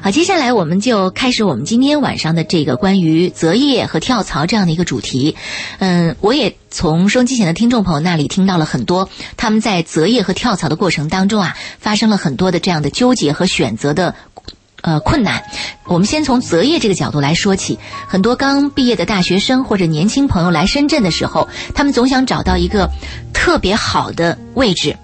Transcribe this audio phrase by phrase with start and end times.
[0.00, 5.36] 好，接下来我们就开始我们今天晚上的这个关于择业和跳槽这样的一个主题。
[5.78, 14.14] 嗯，我也从收音机前的听众朋友那里听到了很多他们在择业和跳槽的过程当中啊，发生了很多的这样的纠结和选择的。
[14.80, 15.42] 呃，困难。
[15.86, 17.76] 我们先从择业这个角度来说起。
[18.06, 22.88] 很多刚毕业的大学生或者年轻朋友来深圳的时候，他们总想找到一个
[23.34, 24.96] 特别好的位置。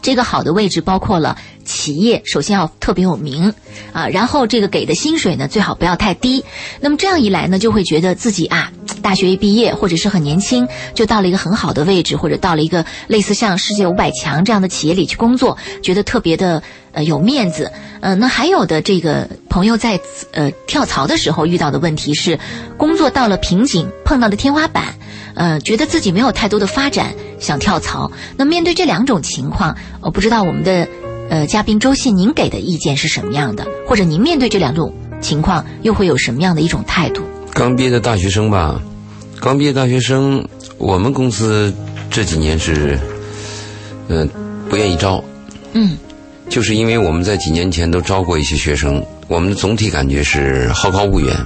[0.00, 3.52] 这个好的位置包括了企业，首先要特别有名
[3.92, 6.44] 啊，然后这个给的薪水呢最好不要太低。
[6.80, 16.62] 那么这样一来呢，就会觉得自己啊，大学一毕业或者是很年轻，就到了一个很好的位置，或者到了一个类似像世界五百强这样的企业里去工作，觉得特别的
[16.98, 17.70] 呃有面子。
[18.00, 20.00] 呃，那还有的这个朋友在
[20.32, 22.38] 呃跳槽的时候遇到的问题是，
[22.76, 24.94] 工作到了瓶颈，碰到了天花板，
[25.34, 28.10] 呃，觉得自己没有太多的发展，想跳槽。
[28.36, 30.88] 那面对这两种情况，我不知道我们的
[31.28, 33.66] 呃嘉宾周信，您给的意见是什么样的？
[33.86, 37.22] 或者您面对这两种情况又会有什么样的一种态度？
[37.52, 38.80] 刚毕业的大学生吧，
[39.40, 40.46] 刚毕业大学生，
[40.78, 41.74] 我们公司
[42.10, 42.96] 这几年是，
[44.06, 44.28] 嗯，
[44.68, 45.22] 不愿意招。
[45.72, 45.98] 嗯。
[46.48, 51.36] 就是因为我们在几年前都招过一些学生，我们的总体感觉是好高骛远。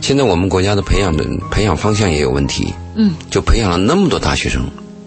[0.00, 4.62] 现在我们国家的培养的培养方向也有问题，嗯，就培养了那么多大学生，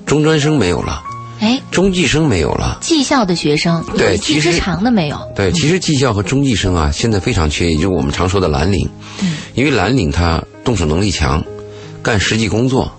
[0.05, 1.01] 中专生没有了，
[1.39, 8.89] 哎，中技生没有了，技校的学生对，其实长的没有，对，其实技校和中技生啊，现在非常缺，也就是我们常说的蓝领，
[9.21, 11.41] 嗯，因为蓝领他动手能力强，
[12.03, 12.91] 干实际工作，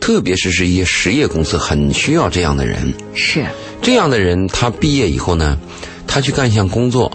[0.00, 3.44] 特别是是一些实业公司很需要这样的人，是。
[3.82, 5.58] 这样的人，他毕业以后呢，
[6.06, 7.12] 他去干一项工作，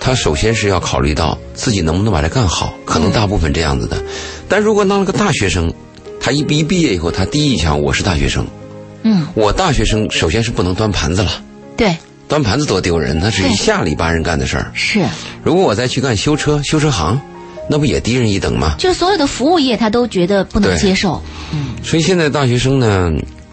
[0.00, 4.02] 他首先是要考虑到自己能不能把它干好，可能大部分这样子的。
[4.48, 5.72] 但如果当了个大学生，
[6.20, 8.46] 他一毕毕业以后，他第一印象我是大学生，
[9.02, 11.42] 嗯，我大学生首先是不能端盘子了，
[11.76, 11.96] 对，
[12.28, 14.70] 端盘子多丢人，那是一下里巴人干的事儿。
[14.74, 15.04] 是，
[15.42, 17.20] 如果我再去干修车、修车行，
[17.72, 18.74] 那不也低人一等吗？
[18.78, 21.22] 就所有的服务业，他都觉得不能接受。
[21.54, 23.10] 嗯，所以现在大学生呢，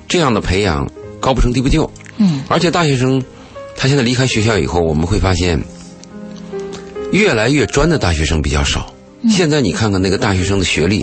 [0.09, 0.85] 这样的培养
[1.21, 1.89] 高不成低不就。
[2.17, 3.23] 嗯，而且大学生，
[3.77, 5.57] 他现在离开学校以后，我们会发现，
[7.13, 8.93] 越来越专的大学生比较少。
[9.29, 11.01] 现在你看看那个大学生的学历，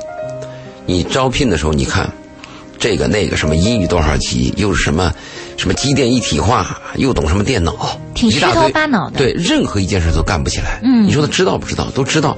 [0.84, 2.12] 你招聘的时候，你看
[2.78, 5.10] 这个那个什么英语多少级，又是什么
[5.56, 9.18] 什么机电一体化，又懂什么电脑，挺虚头巴脑的。
[9.18, 10.80] 对，任何一件事都干不起来。
[10.82, 11.90] 嗯，你说他知道不知道？
[11.94, 12.36] 都知道。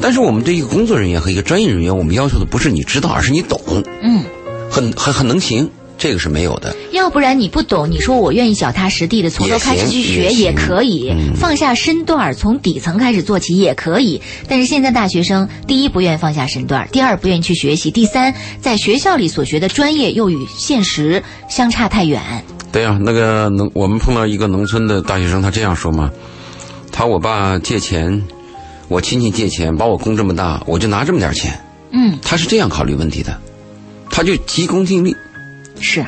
[0.00, 3.60] 但是我们对一个工作人员和一个专业人员，我们要求的不是你知道，而是你懂。
[4.02, 4.22] 嗯，
[4.70, 5.70] 很很很能行。
[5.98, 14.18] 这个是没有的，要不然你不懂，你说我愿意脚踏实地的从头开始去学也可以，放下身段从底层开始做起也可以。
[14.48, 22.22] 但是现在大学生，第一不愿意放下身段第二不愿意去学习，第三在学校里所学的专业又与现实相差太远。
[22.72, 26.10] 对呀，那个农我们碰到一个农村的大学生，他这样说嘛，
[26.92, 28.22] 他我爸借钱，
[28.88, 31.58] 我亲戚借钱，把我供这么大，我就拿这么点钱。
[31.90, 33.36] 嗯，他是这样考虑问题的，
[34.08, 35.16] 他就急功近利。
[35.80, 36.04] 是，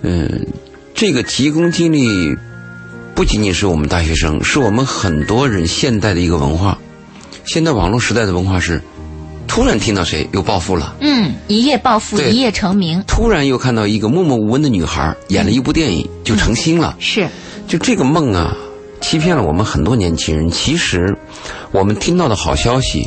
[0.00, 0.46] 嗯，
[0.94, 2.34] 这个急功近利
[3.14, 6.78] 不仅仅是我们大学生，是我们很多人现代的一个文化。
[7.44, 8.80] 现在网络时代的文化是，
[9.60, 13.04] 突然听到谁又暴富了，嗯，一夜暴富，一夜成名。
[13.06, 17.28] 突然又看到一个默默无闻的女孩演了一部电影就成星了，是，
[17.68, 18.56] 就这个梦啊，
[19.02, 20.50] 欺骗了我们很多年轻人。
[20.50, 21.14] 其实，
[21.72, 23.06] 我们听到的好消息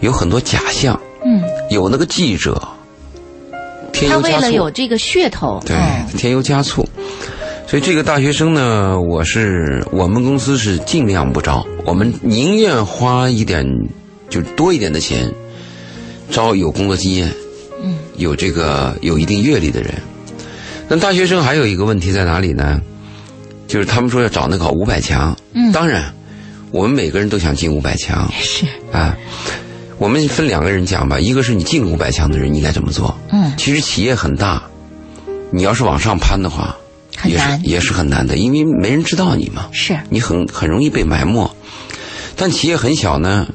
[0.00, 2.60] 有很多假象，嗯，有那个记者。
[3.94, 5.74] 他为了有这个噱头，对，
[6.18, 6.86] 添油加醋，
[7.66, 13.64] 所以这个大学生呢，我是我们公司是尽量不招，我们宁愿花一点，
[14.32, 15.30] 就多一点的钱，
[16.30, 17.30] 招有工作经验，
[17.84, 19.92] 嗯，有这个有一定阅历的人。
[20.88, 22.80] 那大学生还有一个问题在哪里呢？
[23.68, 26.12] 就是他们说要找那个五百强，嗯，当然，
[26.70, 29.14] 我们每个人都想进五百强，是啊。
[29.98, 33.14] 我们分两个人讲吧，一个是你进五百强的人，你该怎么做？
[33.30, 34.62] 嗯，其实企业很大，
[35.52, 36.74] 你要是往上攀的话，
[37.24, 39.68] 也是也是很难的，因为没人知道你嘛。
[39.72, 41.48] 是，你很很容易被埋没。
[42.34, 43.46] 但企业很小呢。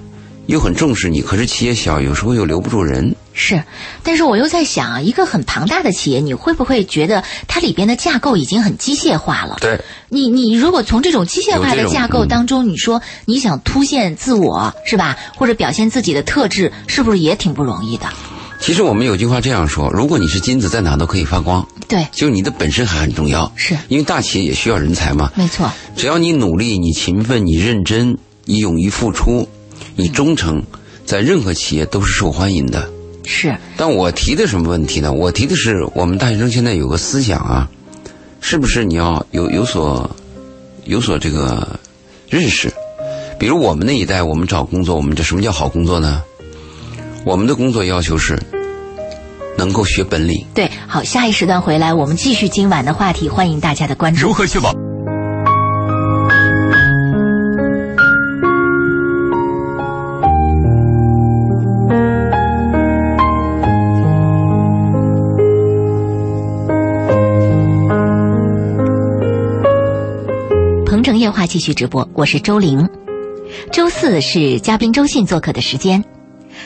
[0.47, 3.15] 又很重视你，可是企业小，有时候又留不住人。
[3.33, 3.61] 是，
[4.01, 9.57] 但是我又在想啊，一个很庞大的企业，你会不会觉得它里边的架构已经很机械化了？
[9.61, 9.79] 对，
[10.09, 18.07] 你你如果从这种机械化的架构当中，你说你想凸显自我是吧，或者表现自己的特质，是不是也挺不容易的？
[18.59, 21.67] 其实我们有句话这样说：如果你是金子，在哪都可以发光。
[21.87, 23.51] 对，就你的本身还很重要。
[23.55, 25.31] 是，因为大企业也需要人才嘛。
[25.35, 29.47] 没错，只要你努力，你勤奋，你认真，你勇于付出。
[29.99, 30.63] 你忠诚，
[31.05, 32.87] 在任何企业都是受欢迎的。
[33.25, 33.57] 是。
[33.75, 35.11] 但我提的什么问题呢？
[35.11, 37.67] 我提的是，我们大学生现在有个思想啊，
[38.39, 40.09] 是不是你要有有所
[40.85, 41.79] 有所这个
[42.29, 42.71] 认识？
[43.39, 46.21] 比如我们那一代，我们找工作，我们这什么叫好工作呢？
[47.25, 48.39] 我们的工作要求是
[49.57, 50.45] 能够学本领。
[50.53, 54.27] 对，好，下一时段回来，我们继续今晚的话题，欢迎大家的关注。
[54.27, 54.71] 如何确保？
[71.19, 72.89] 夜话继续直播，我是周玲。
[73.71, 76.03] 周四是嘉宾周信做客的时间。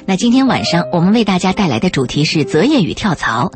[0.06, 3.52] 那今天晚上我们为大家带来的主题是择业与跳槽。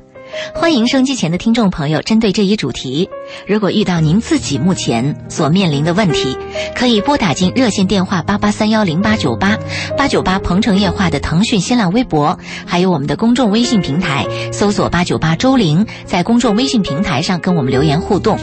[0.53, 3.09] 欢迎收机前的听众朋友，针对这一主题，
[3.47, 6.37] 如果遇到您自己目前所面临的问题，
[6.75, 9.57] 可以拨打进热线电话八八三幺零八九八
[9.97, 18.37] 八九八鹏城夜话的腾讯新浪微博，还有我们的公众微信平台，搜索八九八周玲，在公众微信平台上跟我们留言互动。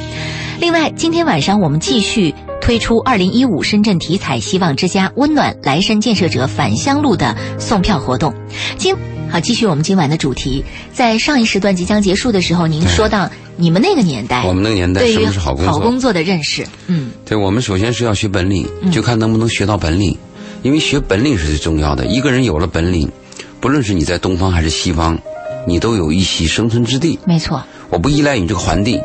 [0.62, 8.32] 另外，今天晚上我们继续推出二零一五深圳体彩希望之家温暖来深建设者返乡路的送票活动。
[8.78, 8.94] 今
[9.28, 10.64] 好，继续我们今晚的主题。
[10.92, 15.72] 在上一时段即将结束的时候，您说到你们那个年代，我们那个年代对于什么是好工作？
[15.72, 20.16] 好工作的认识，嗯，对，我们首先是要学本领，就看能不能学到本领，
[20.62, 22.06] 因为学本领是最重要的。
[22.06, 23.10] 一个人有了本领，
[23.58, 25.18] 不论是你在东方还是西方，
[25.66, 27.18] 你都有一席生存之地。
[27.26, 27.60] 没错，
[27.90, 29.00] 我不依赖你这个环境，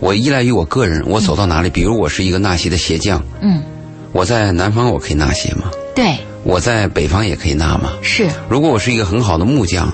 [0.00, 1.02] 我依赖于我个人。
[1.06, 3.62] 我走到哪里，比如我是一个纳鞋的鞋匠，嗯，
[4.12, 5.70] 我在南方我可以纳鞋吗？
[5.94, 7.92] 对，我在北方也可以纳吗？
[8.02, 9.92] 是，如果我是一个很好的木匠，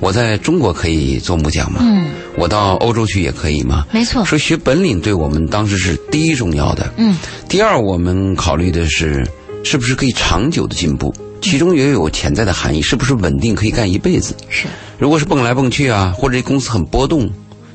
[0.00, 1.80] 我在中国可以做木匠吗？
[1.82, 2.06] 嗯，
[2.36, 3.84] 我到欧洲去也可以吗？
[3.90, 6.92] 没错，所以学本领对我们当时是第一重要的。
[6.96, 7.16] 嗯，
[7.48, 9.26] 第二，我们考虑的是
[9.64, 11.12] 是不是可以长久的进步，
[11.42, 14.36] 其中也有潜在的含义，是不是稳定可以干一辈子？
[14.48, 14.68] 是，
[14.98, 17.28] 如果是蹦来蹦去啊，或者这公司很波动，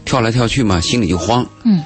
[0.05, 1.45] 跳来跳去嘛，心里就慌。
[1.63, 1.81] 嗯，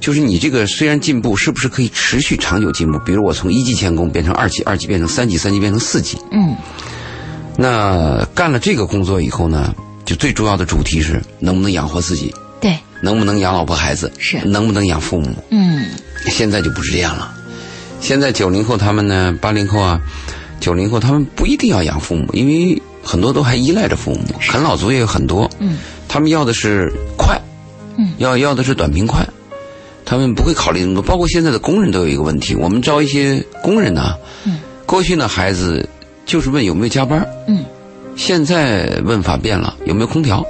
[0.00, 2.98] 就是你这个虽然进步，是不是可以持续长久进步？
[3.00, 6.18] 比如我从一级钳工变成二级，二级变成三级，三级变成四级。
[6.30, 6.56] 嗯，
[7.56, 15.28] 那干了这个工作以后呢，就最重要的主题是能不能养活自己，对，能不能养老婆孩子，是能不能养父母。
[15.50, 15.86] 嗯，
[16.30, 17.34] 现在就不是这样了。
[18.00, 20.00] 现在九零后他们呢，八零后啊，
[20.58, 25.48] 九零后他们不一定要养父母，因为很多都还依赖着父母，啃老族也有很多。
[25.60, 25.78] 嗯，
[26.12, 27.40] 他们要的是快，
[27.96, 29.26] 嗯，要要的是短平快，
[30.04, 31.02] 他们不会考虑那么多。
[31.02, 34.14] 包括现在的工人都有一个问题，我们招一些工人呢，
[34.44, 35.88] 嗯，过去呢孩子
[36.26, 37.64] 就是问有没有加班，嗯，
[38.14, 40.44] 现在问法变了，有没有空调？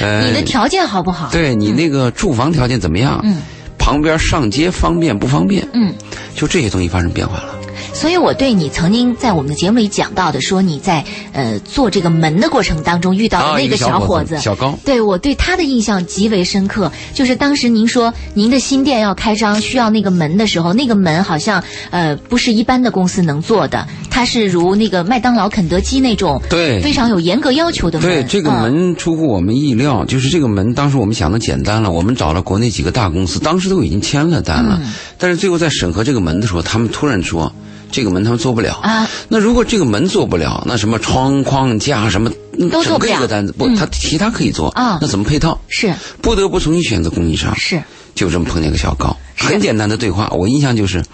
[0.00, 1.28] 呃 你的条件好不好？
[1.32, 3.20] 对你那个住房条件怎么样？
[3.24, 3.42] 嗯，
[3.76, 5.66] 旁边上街方便不方便？
[5.72, 5.92] 嗯，
[6.36, 7.55] 就这些东西发生变化了。
[7.96, 11.02] 所以我对你曾经在我们的节目里讲到的，说你在
[11.32, 16.92] 呃做这个门的过程当中遇到的那个小伙子，小高对我对他的印象极为深刻。
[17.14, 28.08] 就是当时您说您的新店要开张，需要那个门的时候，那个门好像呃不是一般的公司能做的，它是如那个麦当劳、肯德基那种对非常有严格要求的门。
[28.08, 37.50] 对，这个嗯门出乎我们意料，就是这个门，当时我们想的简单了，我们找了国内几个大公司，当时都已经签了单了，嗯但是最后在审核这个门的时候，他们突然说。
[37.90, 38.74] 这个门他们做不了。
[38.82, 43.10] 啊，那如果这个门做不了，那什么窗框架什么嗯都做不了。
[43.10, 43.76] 整个一个单子不，嗯。
[43.76, 44.98] 他其他可以做啊。
[45.00, 45.60] 那怎么配套？
[45.68, 45.94] 是。
[46.20, 47.54] 不得不重新选择供应商。
[47.56, 47.82] 是。
[48.14, 51.04] 就这么碰见个小高，很简单的对话，我印象就是，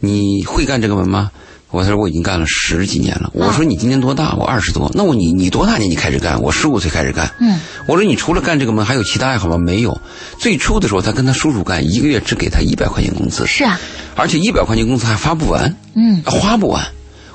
[0.00, 1.30] 你会干这个门吗？
[1.70, 3.30] 我说我已经干了十几年了。
[3.34, 4.34] 我说你今年多大？
[4.34, 4.90] 我二十多。
[4.94, 6.40] 那我你你多大年纪开始干？
[6.40, 7.30] 我十五岁开始干。
[7.40, 9.58] 嗯，我说你除了干这个门，还有其他爱好吗？
[9.58, 10.00] 没有。
[10.38, 13.78] 最初的时候，他跟他叔叔干，一个月只给他一百块钱工资，是啊，
[14.14, 16.86] 而且一百块钱工资还发不完，嗯花不完。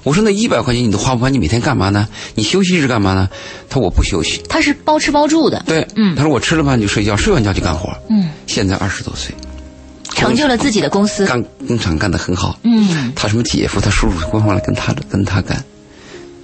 [0.03, 2.07] 我说那一百块钱你都花不完，你每天干嘛呢？
[2.33, 3.29] 你休息是干嘛呢？
[3.69, 4.41] 他说我不休息。
[4.49, 7.93] 他是包吃包住的，对，嗯他说我吃了饭就睡觉，睡完觉就干活。
[8.09, 9.35] 嗯，现在二十多岁，
[10.15, 11.25] 成就了自己的公司。
[11.25, 12.59] 干工厂干得很好。
[12.63, 15.63] 嗯他什么姐夫、他叔叔官方来跟他跟他干，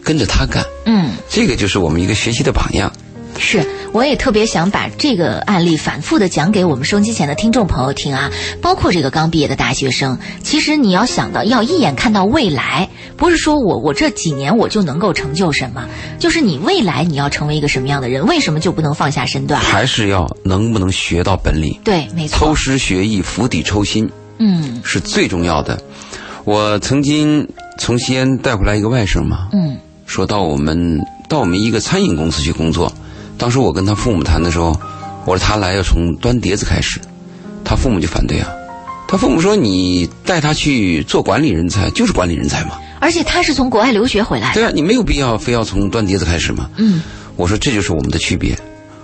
[0.03, 1.12] 跟着他干，嗯。
[1.29, 2.91] 这个就是我们一个学习的榜样。
[3.39, 8.29] 是，我也特别想把这个案例反复的讲给我们收音机前的听众朋友听啊，
[8.62, 10.17] 包括这个刚毕业的大学生。
[10.44, 15.88] 其实你要想到，要一眼看到未来，不是说我我这几年我就能够成就什么，
[16.20, 19.62] 就是你未来你要成为一个什么样的人，为什么就不能放下身段？
[19.62, 25.79] 还是要能不能学到本领，对，没错偷，师学艺，釜底抽薪嗯是最重要的。
[26.44, 32.91] 我曾经从西安带回来一个外甥嘛，嗯说到我们到我们一个餐饮公司去工作。
[33.38, 34.79] 当时我跟他父母谈的时候，
[35.25, 37.00] 我说他来要从端碟子开始，
[37.63, 38.50] 他父母就反对啊。
[39.08, 42.72] 他父母说你带他去做管理人才，就是管理人才嘛。
[43.00, 46.70] 而且他是从国外留学回来的，对啊，你没有必要非要从端碟子开始嘛。
[46.77, 47.01] 嗯
[47.36, 48.58] 我说这就是我们的区别。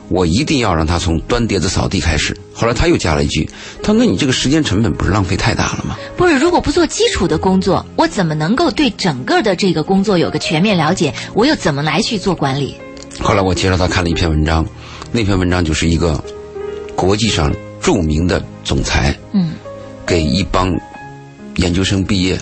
[0.09, 2.37] 我一定要让他从端碟子、扫地开始。
[2.53, 3.49] 后来他又加了一句
[3.81, 11.13] ：“他说，那你这个时间成本不是浪费太大了吗？”不是，如果不做基础的工作，我怎么能够对整个的这个工作有个全面了解？
[11.33, 12.75] 我又怎么来去做管理？
[13.19, 14.65] 后来我介绍他看了一篇文章，
[15.11, 16.21] 那篇文章就是一个
[16.95, 19.53] 国际上著名的总裁，嗯，
[20.05, 20.73] 给一帮
[21.55, 22.39] 研究生毕业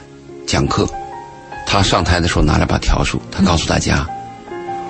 [0.47, 0.87] 讲课。
[1.67, 4.05] 他上台的时候拿了把笤帚，他告诉大家：“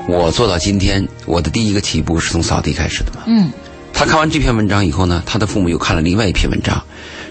[0.09, 3.51] 我做到今天，我的第一个起步是从扫地开始的嘛。”嗯。
[3.93, 6.81] 他看完这篇文章以后呢，他的父母又看了另外一篇文章，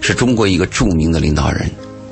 [0.00, 1.69] 是中国一个著名的领导人，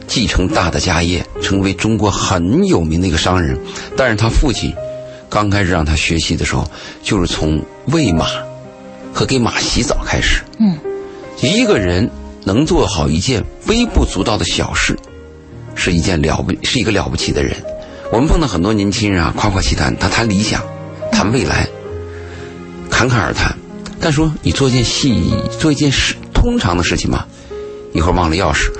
[0.08, 3.56] 继承大的家业，成为中国很有名的一个商人。
[3.96, 4.74] 但是他父亲
[5.28, 6.68] 刚开始让他学习的时候，
[7.02, 8.26] 就是从喂马
[9.12, 10.42] 和给马洗澡开始。
[10.58, 10.78] 嗯。
[11.40, 12.10] 一个人
[12.44, 14.96] 能做好一件微不足道的小事。
[15.74, 17.54] 是一件了不，是一个了不起的人。
[18.10, 20.60] 我们碰到很多年轻人啊，夸夸其谈，他谈理想，
[21.12, 21.68] 谈未来，
[22.90, 23.56] 侃侃而谈。
[24.00, 27.24] 但说你做一件细，做一件事通常的事情嘛，
[27.92, 28.72] 一会儿忘了钥匙，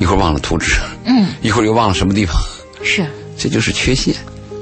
[0.00, 0.74] 一会儿忘了图纸，
[1.04, 2.34] 嗯，一会儿又忘了什么地方，
[2.82, 3.06] 是，
[3.38, 4.12] 这就是缺陷。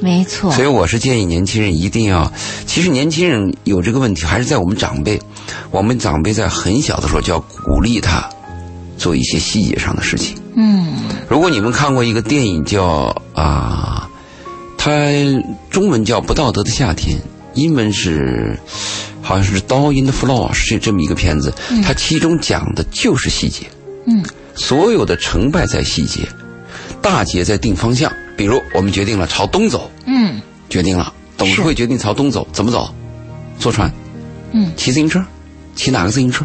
[0.02, 0.50] 没错。
[0.52, 2.30] 所以我是建议年轻人一定要，
[2.66, 5.20] 其实年轻人有这个问题，还是在我们长辈，
[5.70, 8.28] 我们长辈在很小的时候就要鼓励他
[8.98, 10.36] 做一些细节上的事情。
[10.56, 10.92] 嗯。
[11.28, 14.08] 如果你们看过一个电影叫啊，
[14.76, 14.90] 它
[15.70, 17.16] 中文叫《不道德的夏天》，
[17.54, 18.58] 英文是
[19.22, 21.54] 好像是《Doll in the Floor》，是这么一个片子。
[21.84, 23.66] 它其中讲的就是细节。
[24.06, 24.22] 嗯，
[24.54, 26.28] 所有的成败在细节，
[27.00, 28.12] 大节在定方向。
[28.42, 29.88] 比如我们决定了朝东走。
[30.04, 32.92] 嗯，决定了，董事会决定朝东走，怎么走？
[33.56, 33.88] 坐船。
[34.50, 35.24] 嗯，骑自行车，
[35.76, 36.44] 骑哪个自行车？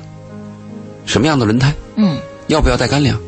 [1.08, 1.74] 什么样的轮胎？
[1.96, 2.16] 嗯，
[2.50, 3.20] 要不要带干粮？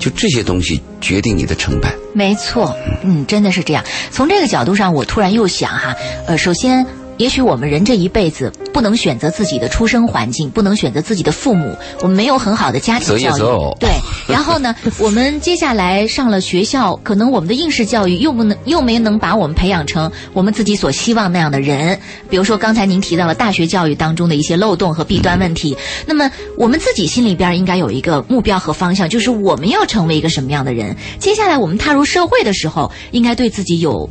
[0.00, 1.94] 就这些东西决定你的成败。
[2.12, 3.84] 没错，嗯，真的是这样。
[4.10, 5.94] 从这个角度上，我突然又想哈，
[6.26, 6.84] 呃，首先。
[7.18, 13.76] 也许我们人这一辈子不能选择自己的出生环境，不能选择自己的父母，我们没有很好的家庭教育。
[13.80, 13.88] 对，
[14.28, 21.98] 然后呢， 我们接下来上了学校，可能我们的应试教育又不能又没能把我们培养成我们自己所希望那样的人。
[22.28, 30.94] 比如说刚才您提到了大学教育当中的一些漏洞和弊端问题，那么我们自己心里边应该有一个目标和方向，就是我们要成为一个什么样的人。
[31.18, 34.08] 接下来我们踏入社会的时候，应该对自己有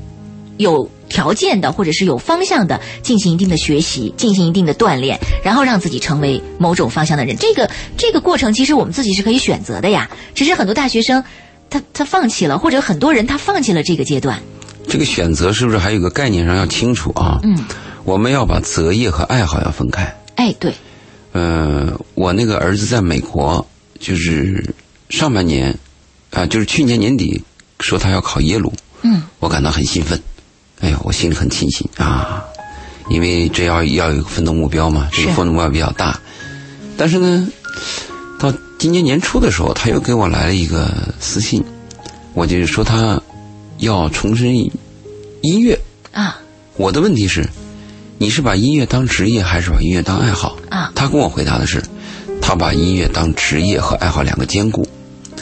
[0.58, 0.90] 有。
[1.10, 7.36] 条件的，或者是有方向的，进行一定的学习，进行一定的锻炼，然后让自己成为某种方向的人。
[7.38, 10.10] 这个这个过程，其实我们自己是可以选择的呀。
[10.34, 11.24] 只是很多大学生，
[11.70, 14.42] 他他放弃了，或者很多人他放弃了这个阶段。
[14.88, 17.40] 这个选择是不是还有个概念上要清楚啊？
[17.44, 17.58] 嗯，
[18.04, 20.16] 我们要把择业和爱好要分开。
[20.36, 20.74] 哎，对。
[21.32, 23.66] 呃，我那个儿子在美国，
[24.00, 24.74] 就是
[25.10, 25.78] 上半年，
[26.32, 27.44] 啊，就是去年年底
[27.80, 28.72] 说他要考耶鲁。
[29.02, 30.22] 嗯，我感到很兴奋。
[30.86, 32.46] 哎呦，我心里很庆幸啊，
[33.10, 36.22] 因为这要要有一个奋斗目标嘛，这个奋斗目标比较大。
[36.96, 37.50] 但是呢，
[38.40, 41.64] 到今年年初的时候，他又给我来了一个私信，
[42.36, 43.20] 我就说他
[43.80, 45.80] 要重申音乐
[46.12, 46.40] 啊。
[46.78, 47.50] 我的问题是，
[48.20, 50.92] 你是把音乐当职业还是把音乐当爱好啊？
[50.94, 51.82] 他跟我回答的是，
[52.40, 54.88] 他把音乐当职业和爱好两个兼顾。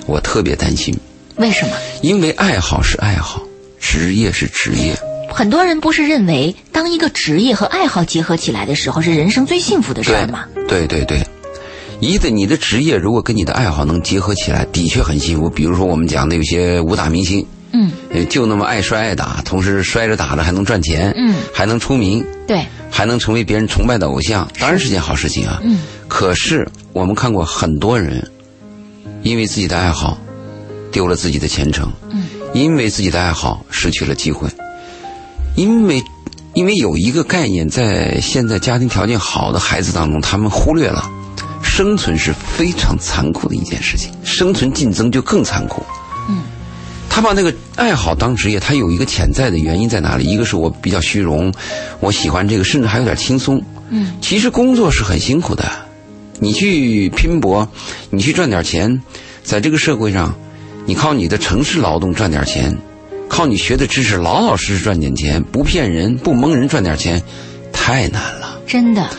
[0.06, 0.98] 我特别担心，
[1.36, 1.76] 为什么？
[2.02, 3.42] 因为爱好是爱好，
[3.78, 4.98] 职业是职业。
[5.34, 10.46] 很多人不是认为，当一个职业和爱好结合起来的时候，是人生最幸福的事儿吗？
[10.68, 11.26] 对对对，
[12.00, 15.50] 一的你的职业如果跟你的爱好能结合起来，的确很幸福。
[15.50, 17.92] 比如说我们讲的有些武打明星，嗯，
[18.30, 25.60] 就那么爱摔爱打，同时摔着打着还能赚钱，嗯，还能出名，对，还能成为别人崇拜的偶像，当然是件好事情啊。
[25.64, 28.26] 嗯，可是我们看过很多人，
[29.24, 30.16] 因为自己的爱好
[30.92, 34.48] 丢了自己的前程，嗯，因为自己的爱好失去了机会。
[35.56, 36.04] 因为，
[36.54, 41.10] 因为有一个概念，在现在家庭条件好的孩子当中，他们忽略了，
[41.62, 45.84] 生存是非常残酷的一件事情，生存竞争就更残酷。
[46.30, 46.44] 嗯，
[47.10, 50.26] 他把那个爱好当职业，他有一个潜在的原因在哪里？
[50.26, 51.54] 一个是我比较虚荣，
[52.00, 53.62] 我喜欢这个，甚至还有点轻松。
[53.90, 55.70] 嗯，其实工作是很辛苦的，
[56.40, 57.68] 你去拼搏，
[58.10, 59.02] 你去赚点钱，
[59.44, 60.34] 在这个社会上，
[60.86, 62.76] 你靠你的城市劳动赚点钱。
[63.34, 67.20] 靠你学的知识，老老实实赚点钱，不骗人，不蒙人，赚点钱，
[67.72, 68.62] 太难了。
[68.68, 69.10] 真的。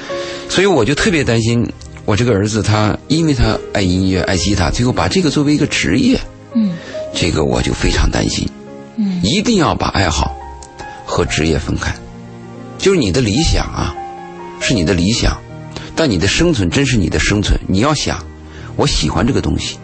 [0.49, 1.69] 所以我就特别担心，
[2.05, 6.17] 我这个儿子他，因为他爱音乐，爱吉他，最后把这个作为一个职业。
[6.55, 6.77] 嗯。
[7.13, 8.49] 这个我就非常担心。
[8.95, 9.21] 嗯。
[9.25, 10.37] 一定要把爱好
[11.05, 11.93] 和职业分开。
[12.79, 13.93] 就是你的理想啊，
[14.61, 15.37] 是你的理想，
[15.97, 17.59] 但你的生存真是你的生存。
[17.67, 18.25] 你要想，
[18.77, 19.77] 我喜欢这个东西，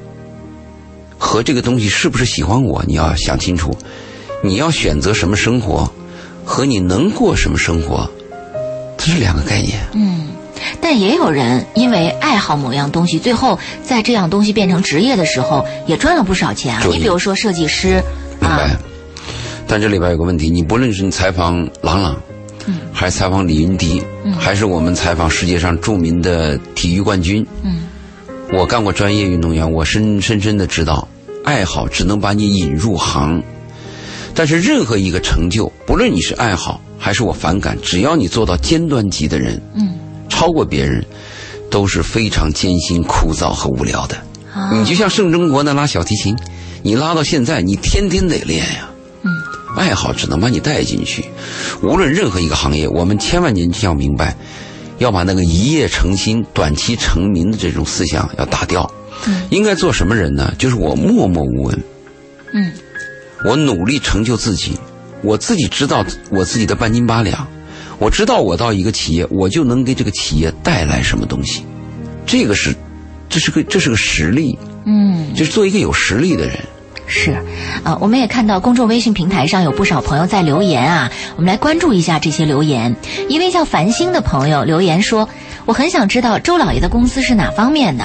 [1.19, 3.77] 和这个东西是不是喜欢我，你要想清楚。
[4.43, 5.91] 你要选择什么生活，
[6.45, 8.09] 和你能过什么生活，
[8.97, 9.79] 这是两个概念。
[9.93, 10.29] 嗯，
[10.81, 16.83] 但也有人因为爱好某样东西，最后在这样东西变成职业的时候，也赚了不少钱啊。
[16.91, 18.03] 你比如说设计师，
[18.41, 18.77] 啊明白。
[19.67, 22.21] 但这里边有个问题，你不论是你采访郎朗，
[22.67, 27.83] 嗯，还是采访李云迪，嗯还是我们采访世界上著名的体育冠军，嗯，
[28.53, 31.07] 我干过专业运动员，我深深深的知道，
[31.45, 33.41] 爱好只能把你引入行，
[34.41, 39.99] 但是任何一个成就，不论你是爱好还是我反感，只要你做到尖端级的人，嗯，
[40.31, 41.05] 超过别人，
[41.71, 44.17] 都是非常艰辛、枯燥和无聊的。
[44.55, 46.35] 啊你就像盛中国那拉小提琴，
[46.83, 48.89] 你拉到现在，你天天得练呀。
[49.25, 49.31] 嗯，
[49.77, 51.23] 爱好只能把你带进去。
[51.83, 54.35] 无论任何一个行业，我们千万年要明白，
[54.97, 58.91] 要把那个一夜成新、短期成名的这种思想要打掉。
[59.27, 60.55] 嗯，应该做什么人呢？
[60.59, 61.79] 就是我默默无闻，
[62.55, 62.73] 嗯
[63.45, 64.79] 我努力成就自己，
[65.23, 67.47] 我自己知道我自己的半斤八两，
[67.99, 71.65] 我知道我到一个企业，我就能给这个企业带来什么东西。
[72.27, 72.75] 这个是，
[73.29, 75.35] 这是个这是个实力，嗯。
[75.35, 76.59] 就是做一个有实力的人。
[77.07, 77.33] 是，
[77.83, 82.95] 啊，我们也看到公众微信平台上有不少朋友在留言啊，我们来关注一下这些留言。
[83.29, 85.29] 一位叫繁星的朋友留言说
[85.71, 88.05] ：“我很想知道周老爷的公司是哪方面的。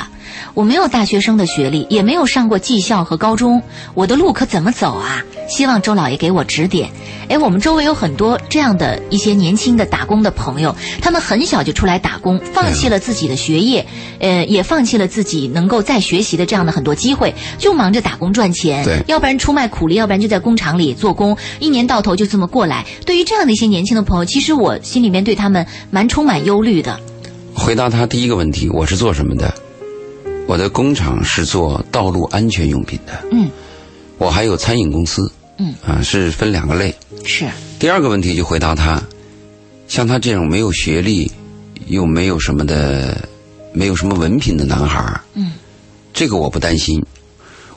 [0.53, 3.60] 我没有大学生的学历，也没有上过技校和高中，
[3.95, 5.24] 我的路可怎么走啊？
[5.50, 6.91] 希望周老爷给我指点。”
[7.27, 13.84] 哎，我们周围有很多这样的一些年轻的打工的朋友，他们很小就出来打工，放弃了自己的学业，
[14.19, 18.86] 呃，也放弃了自己能够再学习的这样的很多机会，就忙着打工赚钱。
[18.86, 22.86] 对要不然出卖苦力，要不然就在工厂里做工，一年到头就这么过来。
[23.07, 27.00] 对于这样的一些年轻的朋友，其实我心里面对他们蛮充满忧虑的。
[27.55, 29.51] 回答他第一个问题，我是做什么的？
[30.45, 33.24] 我的工厂是做道路安全用品的。
[33.31, 33.50] 嗯，
[34.17, 35.31] 我还有餐饮公司。
[35.57, 36.93] 嗯，啊，是分两个类。
[37.24, 37.47] 是，
[37.79, 39.01] 第二个问题就回答他，
[39.88, 41.31] 像他这种没有学历，
[41.88, 43.17] 又没有什么的，
[43.71, 45.53] 没有什么文凭的男孩儿嗯
[46.13, 47.03] 这个我不担心。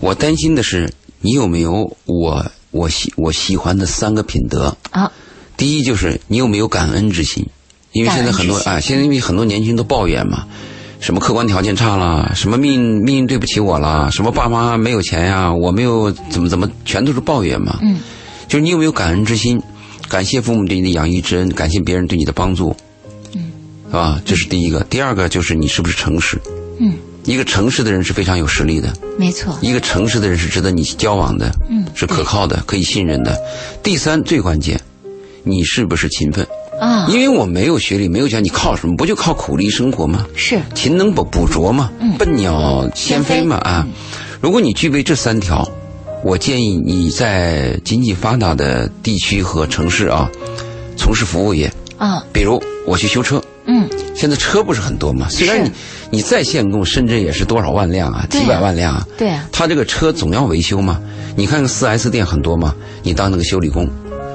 [0.00, 4.76] 我担心的是你有没有我我喜我喜欢的三个品德。
[4.90, 5.12] 啊，
[5.56, 7.46] 第一就是你有没有感恩之心，
[7.92, 10.44] 因为现在很多啊，现在因为很多年轻人都抱怨嘛，
[11.00, 17.78] 什么客观条件差啦，什么命命运对不起我啦，什么爸妈没有钱呀，我没有怎么怎么，全都是抱怨嘛。
[17.82, 17.98] 嗯，
[18.46, 19.60] 就是你有没有感恩之心，
[20.08, 22.76] 感谢父母对你的养育之恩，感谢别人对你的帮助，
[23.34, 23.50] 嗯，
[23.86, 24.20] 是吧？
[24.24, 24.80] 这是第一个。
[24.84, 26.40] 第二个就是你是不是诚实。
[26.78, 29.58] 嗯，一个诚实的人是非常有实力的，没错。
[29.60, 33.36] 一个诚实的人是值得你交往的，嗯是可靠的，可以信任的。
[33.82, 34.80] 第三，最关键，
[35.42, 36.46] 你是不是勤奋？
[36.80, 38.96] 啊，因为我没有学历，没有钱，你靠什么？
[38.96, 40.26] 不就靠苦力生活吗？
[40.34, 43.86] 是，勤能补补拙嘛，嗯笨鸟先飞嘛啊！
[44.40, 45.68] 如果你具备这三条，
[46.24, 50.30] 我建议你在经济发达的地区和城市啊，
[50.96, 53.42] 从事服务业，啊，比如我去修车。
[53.70, 55.28] 嗯，现在车不是很多嘛？
[55.28, 55.70] 虽然你
[56.10, 59.06] 你在限购，深圳也是多少万辆啊，几百万辆啊。
[59.18, 60.98] 对啊，他这个车总要维修嘛。
[61.36, 63.86] 你看看四 S 店很多嘛，你当那个修理工，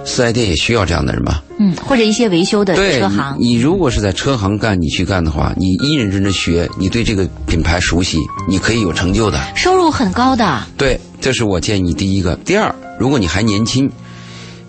[0.06, 1.44] 四 S 店也需要这样的人吧。
[1.60, 9.40] 嗯，或者一些维修的对车行，你，你如果是在车行干，你去干的话，你一认真的学，你对这个品牌熟悉，你可以有成就的。
[9.56, 10.64] 收入很高的。
[10.78, 12.36] 对，这是我建议你第一个。
[12.44, 13.90] 第二，如果你还年轻，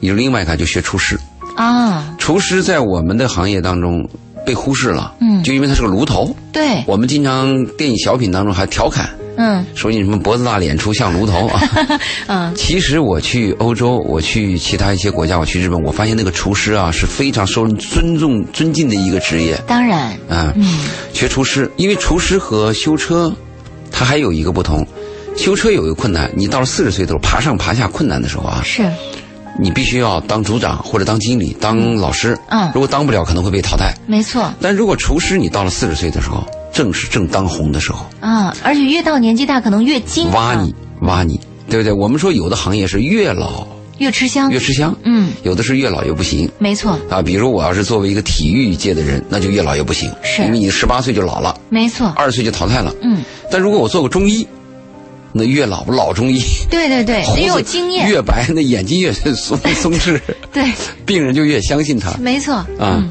[0.01, 1.19] 你另外一个就学厨师。
[1.57, 4.07] 啊，厨师在我们的行业当中
[4.45, 6.35] 被忽视了，嗯就因为他是个炉头。
[6.53, 11.61] 对，我们经常电影小品当中还调侃嗯说你什么脖子大脸粗像炉头啊。
[12.29, 20.53] 嗯，其实我去欧洲，我去其他一些国家，我去日本，我发现那个厨师啊是非常受人尊重、尊敬的一个职业当然，啊。
[20.57, 20.79] 嗯
[21.13, 23.33] 学厨师，因为厨师和修车，
[23.91, 24.87] 它还有一个不同。
[25.37, 28.89] 修车有一个困难，你到了四十岁的时候，爬上爬下困难的时候啊，是，
[29.61, 32.39] 你必须要当组长或者当经理、当老师。
[32.51, 33.93] 嗯如果当不了，可能会被淘汰。
[34.07, 41.93] 没错但如果厨师，你到了四十岁的时候，正是正当红的时候，啊，而且越到年纪大，可能越精，挖你，挖你，对不对？
[41.93, 43.67] 我们说有的行业是越老
[43.99, 44.51] 越吃香。
[44.51, 46.51] 越，吃香，嗯，有的是越老越不行。
[46.59, 50.43] 没错，啊，比如我要是作为一个体育界的人，那就越老越不行，是。
[50.43, 52.93] 因为你十八岁就老了，没错，二十岁就淘汰了。
[53.03, 54.47] 嗯，但如果我做个中医，
[55.37, 60.19] 那越老老中医， 对对对，胡越有经验，越白，那眼睛越松 松弛，
[60.53, 60.65] 对，
[61.05, 63.05] 病人就越相信他没错，啊。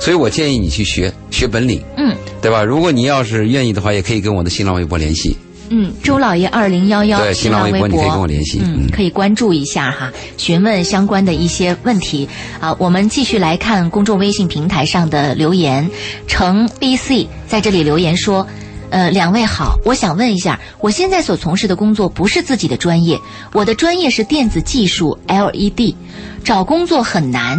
[0.00, 2.64] 所以我建议你去学学本领，嗯对吧？
[2.64, 5.36] 如果你要是愿意的话，也可以跟我的新浪微博联系。
[5.70, 12.26] 嗯，周老爷二零幺幺对新浪微博你可以跟我联系嗯，嗯可以关注一下哈，询问相关的一些问题
[12.58, 12.74] 啊。
[12.78, 15.88] 我们继续来看公众微信平台上的留言，
[16.26, 18.46] 程 BC 在这里留言说。
[18.90, 23.18] 呃，两位好，我想问一下，我现在所从事的工作不是自己的专业，
[23.52, 25.94] 我的专业是电子技术 LED，
[26.42, 27.58] 找工作很难。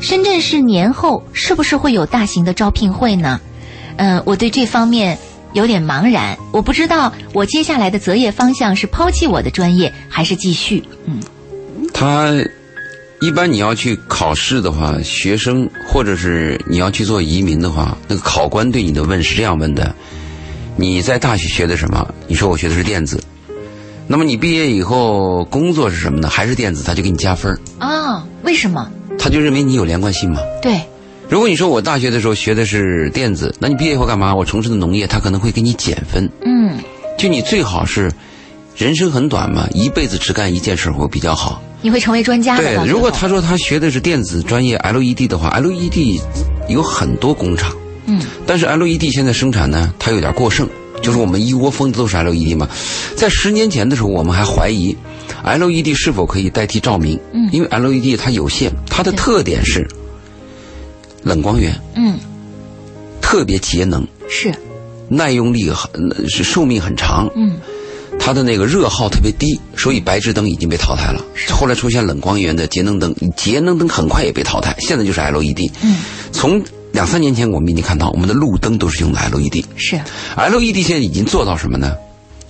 [0.00, 3.40] 深圳市年后是不是会有大型的招聘会呢？
[3.96, 5.18] 嗯、我对这方面
[5.54, 10.84] 有点茫然，我不知道我接下来的择业方向是抛弃我的专业，还是继续。
[11.06, 11.20] 嗯
[11.94, 12.30] 他
[13.22, 19.94] 一般你要去考试的话，学生或者是你要去做移民的话，那个考官对你的问是这样问的：
[20.76, 22.06] 你在大学学的什么？
[22.28, 23.22] 你说我学的是电子。
[24.06, 26.28] 那么你毕业以后工作是什么呢？
[26.28, 26.84] 还是电子？
[26.84, 28.88] 他就给你加分啊哦，为什么？
[29.18, 30.40] 他就认为你有连贯性嘛。
[30.62, 30.80] 对，
[31.28, 34.34] 如果你说我大学的时候学的是电子，那你毕业以后干嘛？
[34.34, 36.30] 我从事的农业，他可能会给你减分。
[36.44, 36.78] 嗯，
[37.18, 38.12] 就你最好是，
[38.76, 41.60] 人生很短嘛，一辈子只干一件事会比较好。
[41.82, 42.62] 你会成为专家的。
[42.62, 46.20] 对，如果他说他学的是电子专业 LED 的话，LED
[46.68, 47.74] 有很多工厂，
[48.06, 50.68] 嗯但是 LED 现在生产呢，它有点过剩，
[51.02, 52.68] 就是我们一窝蜂都是 LED 嘛。
[53.16, 54.96] 在十年前的时候，我们还怀疑
[55.44, 59.86] LED 是否可以代替照明，嗯因为 LED 它有限，它的特点是
[61.22, 62.18] 冷光源，嗯
[63.20, 64.54] 特别节能，是
[65.08, 65.90] 耐用力很
[66.28, 67.56] 是寿命很长，嗯
[68.18, 71.22] 它的那个热耗特别低，所以白炽灯已经被淘汰了。
[71.50, 75.70] 后来出现冷光源的节能灯，节能灯很快也被淘汰，现在就是 LED。
[75.82, 75.98] 嗯
[76.32, 76.62] 从
[76.96, 79.62] 两三年前我们已经看到，我们的路灯都是用的 LED。
[79.76, 80.00] 是
[80.34, 81.94] LED 现在已经做到什么呢？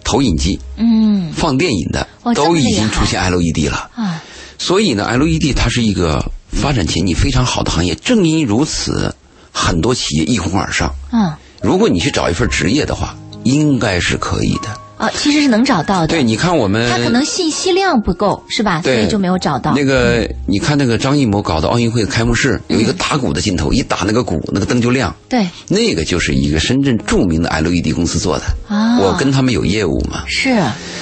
[0.04, 3.90] 投影机、嗯放电影的哦都已经出现 LED 了。
[3.96, 4.22] 啊
[4.56, 7.96] 所以呢，LED 它是一个发展前景非常好的行业。
[7.96, 9.12] 正因如此，
[9.50, 10.94] 很多企业一哄而上。
[11.12, 14.68] 嗯如果你去找一份职业的话，应该是可以的。
[14.96, 16.06] 啊，其实是能找到的。
[16.06, 18.80] 对，你看我们他可能信息量不够，是吧？
[18.82, 19.74] 所以就没有找到。
[19.74, 25.14] 那个，你看那个张艺谋搞的奥运会开幕式，有一个打鼓的镜头，一打那个鼓，那个灯就亮。
[25.28, 30.24] 对那个就是一个深圳著名的 LED 公司做的，啊，我跟他们有业务嘛。
[30.26, 30.56] 是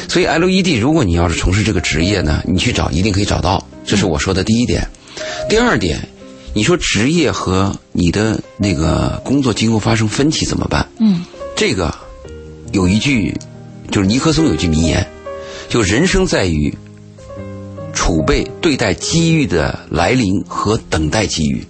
[0.08, 4.86] 所以 LED，如果你要是从事这个职业呢，你去找一定可以找到，这是我说的第一点。
[5.48, 6.00] 第二点，
[6.52, 10.84] 你说职业和你的那个工作今后发生分歧怎么办？
[10.98, 11.24] 嗯
[11.56, 11.94] 这个
[12.72, 13.32] 有一句，
[13.90, 15.06] 就是尼克松有句名言，
[15.68, 16.74] 就人生在于
[17.92, 21.64] 储备对待机遇的来临和等待机遇。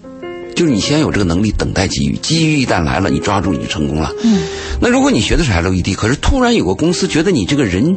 [0.55, 4.13] 就是你先有这个能力等待机遇，机遇一旦来了，你抓住你就成功了。
[4.23, 4.43] 嗯
[4.81, 7.97] 那如果你学的是 LED，可是突然有个公司觉得你这个人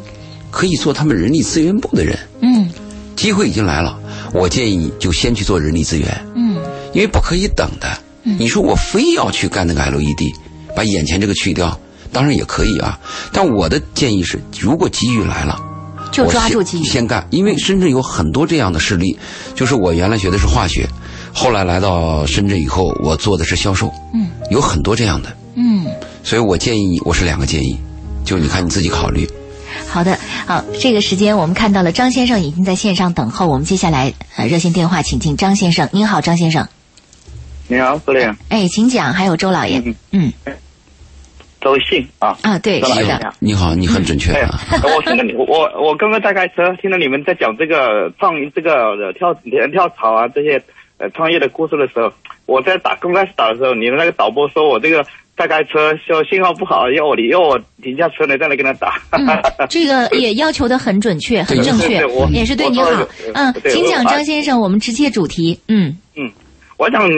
[0.50, 2.68] 可以做他们人力资源部的人，嗯
[3.16, 4.00] 机会已经来了，
[4.34, 6.58] 我建议你就先去做人力资源，嗯
[6.94, 7.88] 因为不可以等的。
[8.24, 10.34] 嗯你说我非要去干那个 LED，
[10.76, 11.80] 把眼前这个去掉，
[12.12, 13.00] 当然也可以啊。
[13.32, 15.60] 但我的建议是，如果机遇来了，
[16.12, 17.26] 就抓住机遇先干。
[17.32, 19.18] 因为深圳有很多这样的事例，
[19.56, 20.88] 就是我原来学的是化学，
[21.34, 25.36] 后来来到深圳以后，我做的是销售，嗯有很多这样的。
[25.56, 25.86] 嗯。
[26.24, 27.78] 所以我建议你，我是两个建议，
[28.26, 29.30] 就你看你自己考虑。
[29.88, 35.88] 好的，好，这个时间我们看到了张先生已经在线上等候，我们接下来呃热线电话请进张先生。
[35.92, 36.68] 您好，张先生。
[37.68, 39.14] 你好，司令，哎，请讲。
[39.14, 39.82] 还有周老爷。
[40.12, 40.32] 嗯
[41.62, 42.38] 周信啊。
[42.44, 43.34] 啊，对，周老爷是的。
[43.40, 44.60] 你好，你很准确哎啊。，
[44.96, 45.46] 我听到你，我
[45.82, 50.62] 我刚刚在开车，听到你们在讲这个创这个跳跳跳槽啊这些
[50.98, 52.12] 呃创业的故事的时候，
[52.46, 59.02] 我在打刚开始打的时候，你们那个导播说我这个在开车，说信号不好，要我要我停下车来再来跟他打。
[59.12, 59.28] 嗯，
[59.70, 62.90] 这个也要求的很准确，很正确也是对你好。
[63.34, 65.60] 嗯，请讲，张先生，我们直接主题。
[65.68, 65.98] 嗯
[66.78, 67.10] 我想，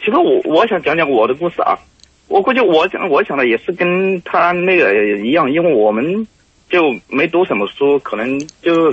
[0.00, 1.78] 其实我我想讲讲我的故事啊。
[2.28, 6.26] 我估计我想我想的也是跟他那个一样，因为我们
[6.68, 8.92] 就没读什么书，可能就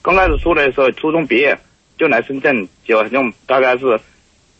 [0.00, 1.56] 刚开始出来的时候，初中毕业
[1.98, 4.00] 就来深圳，就用大概是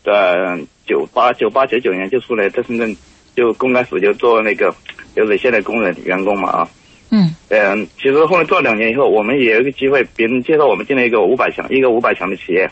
[0.05, 2.94] 呃九八九八九九年就出来，在深圳
[3.35, 4.75] 就刚开始就做那个
[5.14, 6.68] 流水线的工人员工嘛啊。
[7.14, 12.70] 嗯嗯，其实后来做了两年以后，我们也有一个机会，别人介绍我们进了一个五百强，一个五百强的企业，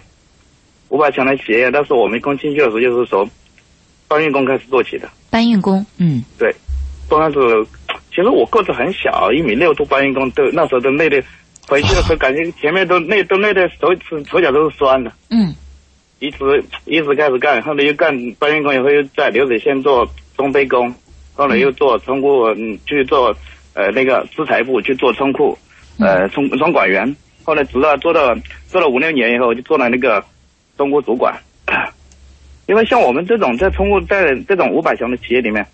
[0.88, 1.70] 五百强的企业。
[1.70, 3.28] 但是我们刚进去的时候，就是从
[4.08, 5.10] 搬运工开始做起的。
[5.30, 5.84] 搬运工。
[5.98, 6.54] 嗯对，
[7.08, 7.38] 刚开始，
[8.10, 11.22] 其实我个子很小，一米六多，搬运工都那时候都累的，
[11.68, 15.12] 回去的时候感觉前面都累都累的手指手脚都是酸的。
[15.30, 15.54] 嗯
[16.18, 20.94] 一直一直开始干，后来又干搬运工以后又在流水线做中杯工，
[21.32, 23.34] 后来又做仓库，嗯，去做
[23.72, 25.56] 呃那个资材部去做仓库，
[25.98, 30.22] 呃仓仓管员，后来直到做到做了五六年以后，就做了那个
[30.76, 31.34] 中国主管。
[32.70, 35.66] 因为像我们这种在通过在这种五百强的企业里面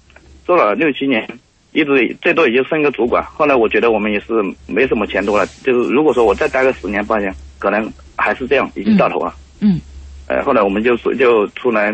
[0.46, 1.28] 做了六七年，
[1.72, 3.22] 一直最多也就升一个主管。
[3.22, 4.32] 后来我觉得我们也是
[4.66, 9.34] 没什么前途了，就是如果说我再待个十年八年，可能还是这样，已经到头了。
[9.60, 9.78] 嗯
[10.26, 11.92] 呃，后来我们就出就出来，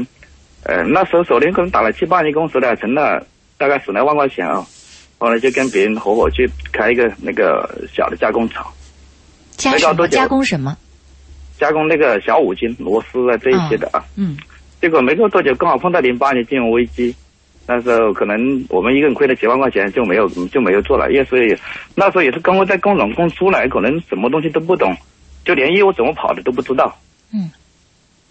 [0.62, 3.26] 呃，那时候手连可能打了七八年工，手了存了
[3.58, 4.64] 大概十来万块钱啊。
[5.18, 8.64] 后来就跟别人合伙去开一个那个小的加工厂，
[9.56, 9.78] 加什么？
[9.78, 10.76] 没搞多久加工什么？
[11.58, 14.04] 加工那个小五金、螺丝啊这一些的啊。
[14.16, 14.36] 嗯
[14.82, 17.14] 结果没过多久，刚好碰到零八年金融危机，
[17.68, 18.36] 那时候可能
[18.68, 21.12] 我们一个人亏了几万块钱，就没有就没有做了。
[21.12, 21.56] 也所以
[21.94, 24.92] 那时候也是刚刚在工厂刚出来，可能什么东西都不懂，
[25.44, 26.98] 就连业务怎么跑的都不知道。
[27.32, 27.48] 嗯。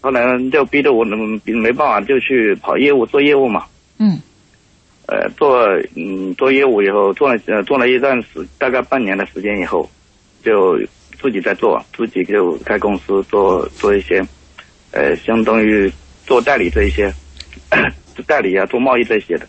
[0.02, 3.64] 后来就逼着我能没办法，就去跑业务做业务嘛。
[3.98, 4.20] 嗯。
[5.06, 9.88] 呃，做嗯做业务以后，做了呃做了一段时，大概半年的时间以后，
[10.44, 10.78] 就
[11.18, 14.22] 自己在做，自己就开公司做做一些，
[14.90, 15.90] 呃，相当于
[16.32, 17.12] 做代理这一些，
[18.26, 19.46] 代理啊，做贸易这些的。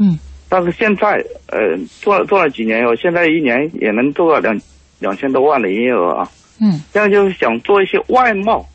[0.00, 0.18] 嗯。
[0.48, 4.60] 但是现在呃做了做了几年以后，现在一年也能做到两
[4.98, 6.28] 两千多万的营业额啊。
[6.60, 6.82] 嗯。
[6.92, 8.66] 现在就是想做一些外贸，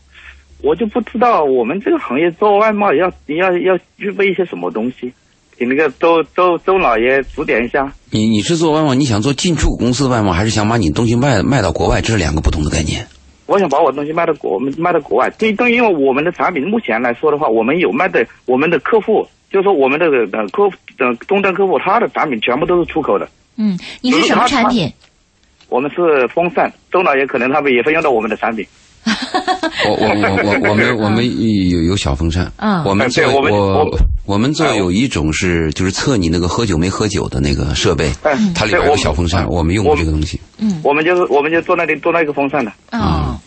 [0.64, 5.12] 我就不知道我们这个行业做外贸要要要具备一些什么东西。
[5.58, 7.92] 请那个周周周老爷指点一下。
[8.10, 12.00] 你你是做外贸，你想做进出口公司的外贸，还是想把你东西卖卖到国外？
[12.00, 13.06] 这是两个不同的概念。
[13.50, 23.28] 我想把我东西卖到国我们卖到国外，对，对，因为我们的产品目前来说的话，我们有卖的，我们的客户就是说我们的呃客户的终端客户，他的产品全部都是出口的。
[23.56, 24.94] 嗯，你是什么产品？
[25.68, 28.66] 我们是风扇，中老爷可能他们也会用到我们的产品。
[29.06, 31.26] 我我我我我们我们
[31.70, 43.40] 有有小风扇，嗯，我们做我我我们做有一种是就是测你那个喝酒没喝酒的那个设备，嗯，它里边有小风扇，我们用过这个东西，嗯，我们就是我们就做那里做那个风扇的，啊，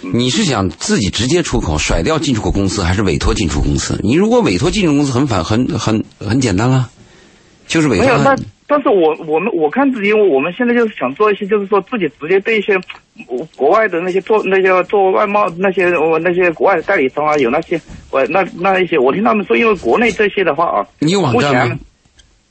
[0.00, 3.98] 你是想自己直接出口甩掉进出口公司，还是委托进出公司？
[4.02, 6.88] 你如果委托进出公司很反很很很简单了，
[7.66, 8.36] 就是委托。
[8.66, 12.74] 但但是我我们我看自己，因为我们现在就是想做一些，就是说自己直接对一些
[13.54, 21.78] 国外的那些做那些做外贸那些我那些国外的代理商啊，有那些我那那一些，我听他们说，因为国内这些的话啊，你有网站吗？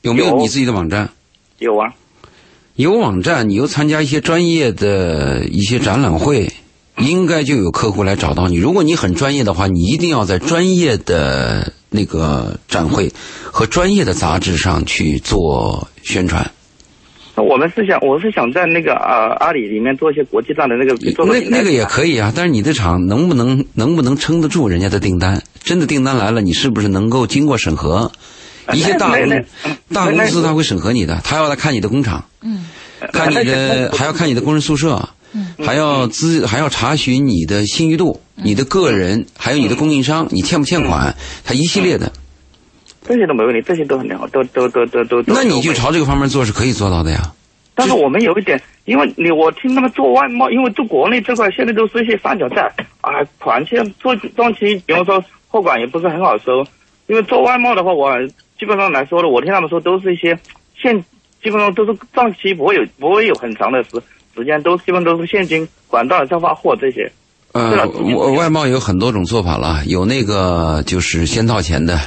[0.00, 1.10] 有没有有你自己的网站？
[1.58, 1.92] 有啊，
[2.76, 6.50] 有网站，你又参加一些专业的一些展览会，
[6.98, 8.56] 应该就有客户来找到你。
[8.56, 13.08] 如果你很专业的话，你一定要在专业的那个展会
[13.44, 16.50] 和专业的杂志上去做宣传。
[17.36, 25.42] 那我们是想，我是想在那个啊阿里里面做一些国际上的那个做那那个也可以啊，但是你的厂能不能能不能撑得住人家的订单？
[25.62, 28.10] 真的订单来了，你是不是能够经过审核？
[28.72, 29.44] 一些大公
[29.92, 32.64] 大公司他会审核你的，他要来看你的工厂，嗯
[33.12, 35.08] 看你的还要看你的工人宿舍，
[35.64, 42.12] 还要资还要查询你的信誉度、你的个人，还有你的供应商，你欠不欠款，他一系列的。
[43.06, 45.22] 这些都没问题，这些都很良好，都都都都都。
[45.22, 47.32] 都那你就朝这个方面做是可以做到的呀。
[47.74, 56.64] 但是我们有一点，因为你我听他们做外贸，因为做国内这块现在都是一些三角债啊，款现做装期，比方说货款也不是很好收。
[57.06, 58.16] 因为做外贸的话，我
[58.58, 60.38] 基本上来说的，我听他们说都是一些
[60.80, 60.98] 现，
[61.42, 63.90] 基本上都是账期不会有不会有很长的时
[64.34, 67.10] 时间，都基本都是现金管道再发货这些。
[67.52, 72.00] 呃对了，我外贸有很多种做法了，有那个就是先掏钱的，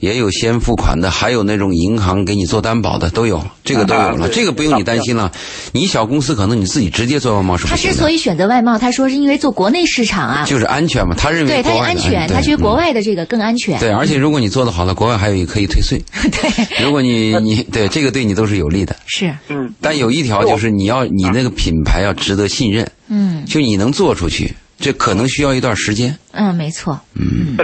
[0.00, 5.30] 也有先付款的，还有那种银行给你做担保的，都有，这个都有了，啊这个不用你担心了。
[5.72, 13.78] 你小公司可能你自己直接做外贸是不行的，他之所以选择外贸，他说是因为做国内市场啊，就是安全嘛，他认为对他安全，他觉得国嗯外的这个更安全。
[13.78, 16.02] 对，而且如果你做的好了，国外还有一个可以退税。
[16.30, 23.44] 对，如果你你对这个对你都是有利的，是，嗯，但有一条就是你要你那个品牌要值得信任，嗯。
[23.46, 26.16] 就你能做出去，这可能需要一段时间。
[26.32, 27.56] 嗯，没错，嗯，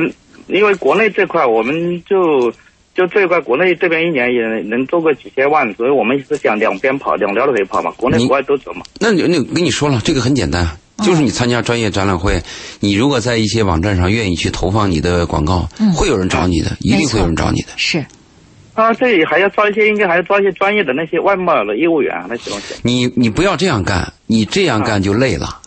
[0.52, 2.50] 因为国内这块我们就
[2.94, 8.82] 就这一块国内这边一年也能做个几千万，所以我们是想两边跑，两条都可以跑嘛，国内国外都走嘛。
[8.98, 10.66] 那你那跟你说了，这个很简单，
[11.04, 12.42] 就是你参加专业展览会，
[12.80, 17.68] 你如果在一些网站上愿意去投放你的广告，嗯会有人找你的，一定会有人找你的。
[17.76, 18.04] 是，
[18.74, 25.46] 啊，这里还要招一些，应该还要招一些专业的那些外贸的业务员啊，那些东西你你不要这样干，你这样干就累了。
[25.46, 25.60] 啊。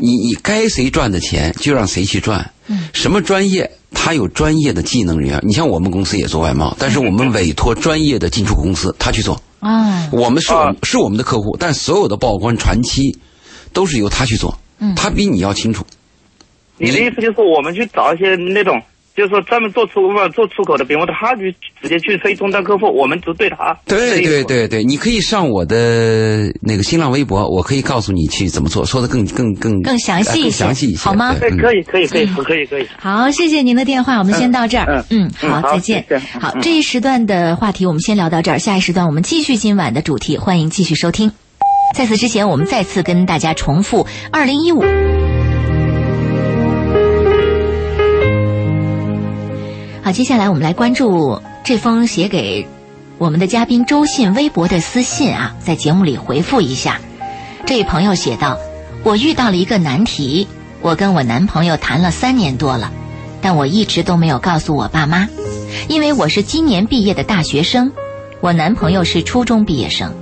[0.00, 2.50] 你你该谁赚的钱就让谁去赚。
[2.66, 5.40] 嗯什么专业，他有专业的技能人员。
[5.42, 9.40] 你像我们公司也做外贸，但是我们 委托专业的进出口公司，他去做。
[9.60, 13.18] 啊，我们是我们是我们的客户，但所有的报关传期
[13.72, 14.58] 都是由他去做。
[14.78, 15.84] 嗯他比你要清楚。
[16.78, 18.80] 你的意思就是我们去找一些那种，
[19.16, 23.76] 就是说专门做出口做出口的，比方说他去直接去非终端客户，我们只对他。
[23.86, 32.88] 对对对对，你可以上我的那个新浪微博，我可以告诉你去怎么做，说的更更更更详细一些更详细一些，好吗对，可以可以可以可以可以。
[32.98, 35.04] 好，谢谢您的电话，我们先到这儿。
[35.10, 36.04] 嗯嗯，好，嗯好再见。
[36.40, 41.30] 好，嗯这一时段的话题我们先聊到这儿，下一时段我们继续今晚的主题，欢迎继续收听。
[41.94, 44.82] 在此之前，我们再次跟大家重复二零一五。
[50.04, 52.68] 好，接下来我们来关注这封写给
[53.16, 57.00] 我们的嘉宾周信微博的私信啊，在节目里回复一下。
[57.64, 58.58] 这位朋友写道
[59.02, 60.46] ：“我遇到了一个难题，
[60.82, 62.92] 我跟我男朋友谈了三年多了，
[63.40, 65.26] 但我一直都没有告诉我爸妈。
[65.88, 67.90] 因为我是今年毕业的大学生，
[68.42, 70.12] 我男朋友是初中毕业生。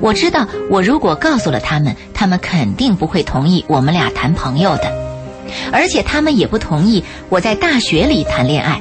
[0.00, 4.90] 我知道，我如果告诉了他们，他们肯定不会同意我们俩谈朋友的，
[5.70, 8.80] 而且他们也不同意我在大学里谈恋爱，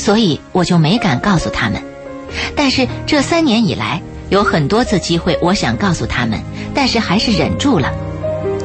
[0.00, 1.78] 所以我就没敢告诉他们。
[2.56, 6.40] 但是这三年以来，有很多次机会，我想告诉他们，
[6.74, 7.92] 但是还是忍住了。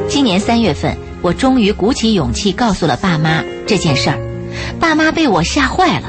[0.08, 4.18] 今年三月份，我终于鼓起勇气告诉了爸妈这件事儿，
[4.80, 6.08] 爸妈被我吓坏了。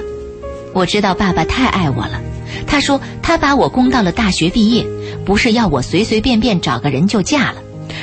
[0.73, 2.21] 我知道爸爸太爱我了，
[2.65, 4.87] 他说他把我供到了大学毕业。
[5.25, 7.57] 不是要我随随便便找个人就嫁了，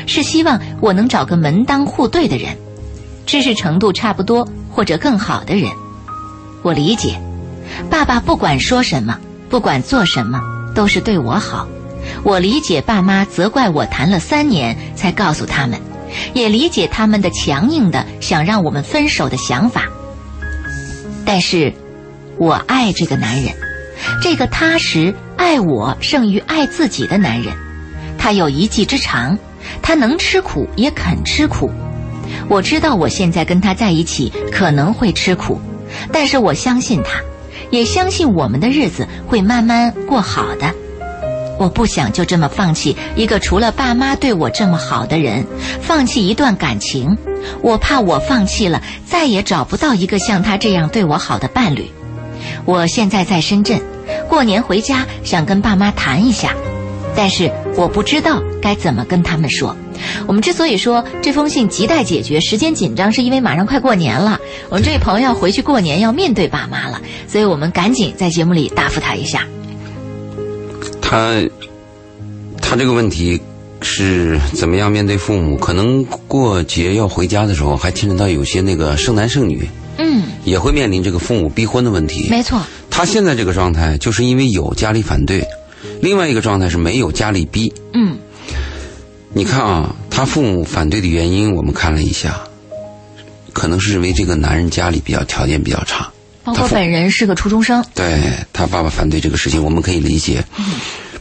[0.08, 2.58] 是希望我能找个门当户对的人，
[3.26, 5.72] 知识程度差不多或者更好的人。
[6.64, 7.20] 我理解，
[7.90, 10.40] 爸爸不管说什么，不管做什么，
[10.74, 11.68] 都是对我好。
[12.24, 15.78] 我理解爸妈责怪我谈了三年才告诉他们，
[16.34, 19.84] 也理解他们的强硬的想让我们分手的想法。
[21.26, 21.74] 但是，
[22.38, 23.54] 我爱这个男人。
[24.22, 27.54] 这个踏实爱我胜于爱自己的男人，
[28.18, 29.38] 他有一技之长，
[29.82, 31.70] 他能吃苦也肯吃苦。
[32.50, 35.58] 我知道我现在跟他在一起可能会吃苦，
[36.12, 37.20] 但是我相信他，
[37.70, 40.74] 也相信我们的日子会慢慢过好的。
[41.60, 45.46] 我不想就这么放弃一个除了爸妈对我这么好的人，
[45.82, 47.16] 放弃一段感情。
[47.62, 51.90] 我怕我放弃了，再也找不到一个像他这样对我好的伴侣。
[52.66, 53.80] 我现在在深圳。
[54.28, 56.54] 过年回家想跟爸妈谈一下，
[57.16, 59.76] 但是我不知道该怎么跟他们说。
[60.28, 69.48] 我们之所以说这封信亟待解决，时间紧张，是因为马上快过年了，我们这位朋友要回去过年，要面对爸妈了，所以我们赶紧在节目里答复他一下。
[71.02, 71.42] 他
[72.62, 73.40] 他这个问题
[73.82, 75.58] 是怎么样面对父母？
[75.58, 82.28] 可能过节要回家的时候，还牵扯到有些那个剩男剩女，嗯，也会面临这个父母逼婚的问题。
[82.30, 82.62] 没错。
[82.90, 85.42] 他现在这个状态，就是因为有家里反对；
[86.02, 87.74] 另外一个状态是没有家里逼。
[87.94, 88.18] 嗯，
[89.36, 92.40] 你看啊，他父母反对的原因，我们看了一下，
[93.52, 96.08] 可能是认为这个男人家里比较条件比较差，
[96.44, 97.84] 包括本人是个初中生。
[97.96, 98.22] 对
[98.54, 100.44] 他爸爸反对这个事情，我们可以理解。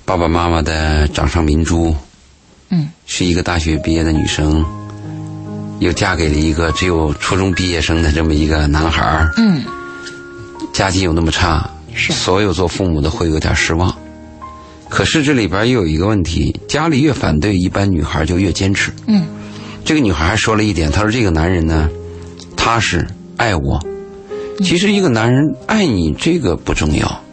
[0.05, 1.95] 爸爸妈妈的掌上明珠，
[2.69, 4.63] 嗯，是一个大学毕业的女生，
[5.79, 9.33] 又嫁给了一个只有初中毕业生的这么一个男孩儿。
[9.39, 9.65] 嗯。
[10.75, 13.95] 家境又那么差，是所有做父母的会有点失望。
[14.93, 18.93] 可是这里边又有一个问题：家里越反对，一般女孩就越坚持。
[19.07, 19.27] 嗯，
[19.87, 21.89] 这个女孩还说了一点，她说：“这个男人呢，
[22.55, 23.81] 踏实爱我。
[24.63, 27.25] 其实一个男人爱你这个不重要，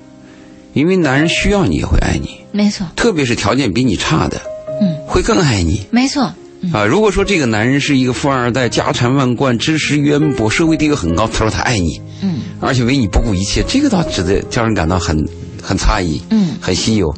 [0.74, 2.30] 因为男人需要你也会爱你。
[2.54, 4.39] 没错，特别是条件比你差的，
[4.82, 5.86] 嗯，会更爱你。
[5.91, 6.34] 没错。
[6.72, 12.02] 啊，如果说这个男人是一个富二代，家产万贯，知识渊博，社会地位很高，他说他爱你。
[12.22, 12.39] 嗯。
[12.62, 15.28] 而且为你不顾一切，这个倒值得叫人感到很
[15.62, 17.13] 很诧异，嗯，很稀有。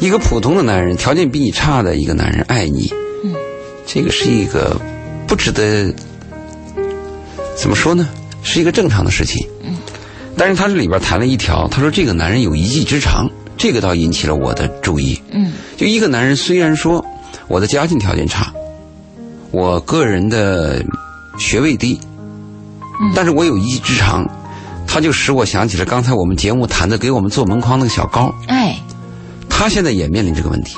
[0.00, 2.92] 一个普通的男人，条件比你差的一个男人爱你，
[3.24, 3.32] 嗯，
[3.86, 4.78] 这个是一个
[5.26, 5.94] 不值得
[7.56, 8.08] 怎么说呢？
[8.42, 9.74] 是一个正常的事情，嗯。
[10.36, 15.52] 但是他这里边谈了一条，他说这个男人有一技之长，这个倒引起了我的注意，嗯。
[15.76, 17.04] 就一个男人虽然说
[17.48, 18.52] 我的家境条件差，
[19.52, 20.84] 我个人的
[21.38, 21.98] 学位低，
[23.00, 24.28] 嗯，但是我有一技之长。
[24.86, 28.78] 他就使我想起了刚才我们节目谈的给我们做门框那个小高，哎，
[29.56, 30.76] 他现在也面临这个问题，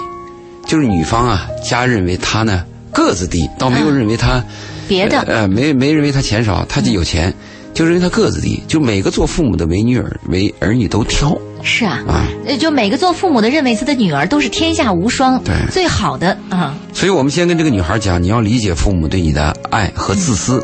[0.67, 2.62] 就是女方啊家认为他呢
[2.93, 4.45] 个子低，倒没有认为他
[4.87, 7.33] 别的，呃没没认为他钱少，他就有钱，
[7.73, 12.29] 就认为他个子低，就每个做父母的为女儿为儿女都挑，是啊，啊，
[12.61, 20.62] 就每个做父母的认为自己的女儿都是天下无双，对，最好的啊，所以我们先跟这个女孩讲，你要理解父母对你的爱和自私，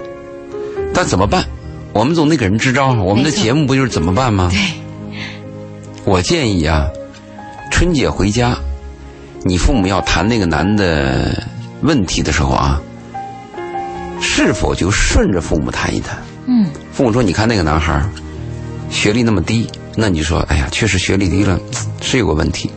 [0.93, 1.47] 但怎么办？
[1.95, 4.51] 我们总得给人支招，我们的节目不就是怎么办吗？
[4.53, 4.61] 对。
[6.05, 6.89] 我建议啊，
[7.73, 8.57] 春节回家，
[9.43, 11.43] 你父母要谈那个男的
[11.81, 12.81] 问题的时候啊，
[14.21, 16.17] 是否就顺着父母谈一谈？
[16.47, 16.69] 嗯。
[16.93, 18.01] 父母说：“你看那个男孩
[18.89, 21.59] 学历那么低，那你说，哎呀，确实学历低了，
[22.01, 22.71] 是有个问题。”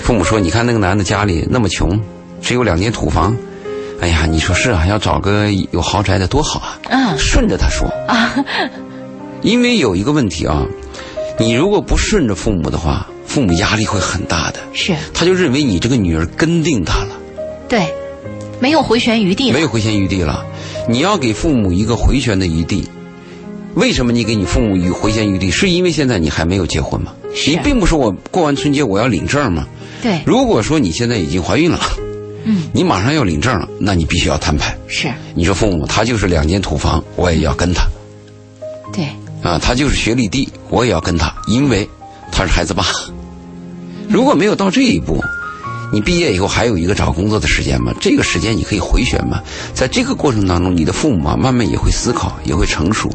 [0.00, 2.00] 父母说：“你看那个男的家里那么穷，
[2.40, 3.36] 只有两间土房。”
[4.00, 6.78] 哎呀，你说是啊，要找个有豪宅的多好啊！
[6.84, 8.34] 嗯，顺着他说啊，
[9.42, 10.64] 因为有一个问题啊，
[11.38, 14.60] 你如果不顺着父母的话，父母压力会很大的。
[14.72, 17.10] 是，他就认为你这个女儿跟定他了，
[17.68, 17.92] 对，
[18.60, 20.44] 没有回旋余地了，没有回旋余地了。
[20.88, 22.88] 你要给父母一个回旋的余地。
[23.74, 25.50] 为什么你给你父母以回旋余地？
[25.50, 27.12] 是因为现在你还没有结婚吗？
[27.46, 29.66] 你并不是我过完春节我要领证吗？
[30.02, 30.20] 对。
[30.24, 31.78] 如果说你现在已经怀孕了。
[32.48, 34.72] 嗯，你马上要领证了，那你必须要摊牌。
[34.86, 37.84] 是，你说父母他就是两间土房，我也要跟他。
[38.92, 39.08] 对，
[39.42, 41.86] 啊，他就是学历低，我也要跟他，因为
[42.30, 42.84] 他是孩子爸。
[44.08, 45.22] 如果没有到这一步，
[45.92, 47.92] 你毕业以后还有一个找工作的时间吗？
[48.00, 49.40] 这个时间你可以回旋嘛？
[49.74, 53.10] 在这个过程当中，你的父母啊，慢慢也会思考，也会成熟。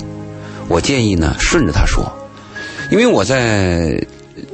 [0.68, 2.12] 我建议呢，顺着他说，
[2.92, 4.02] 因为我在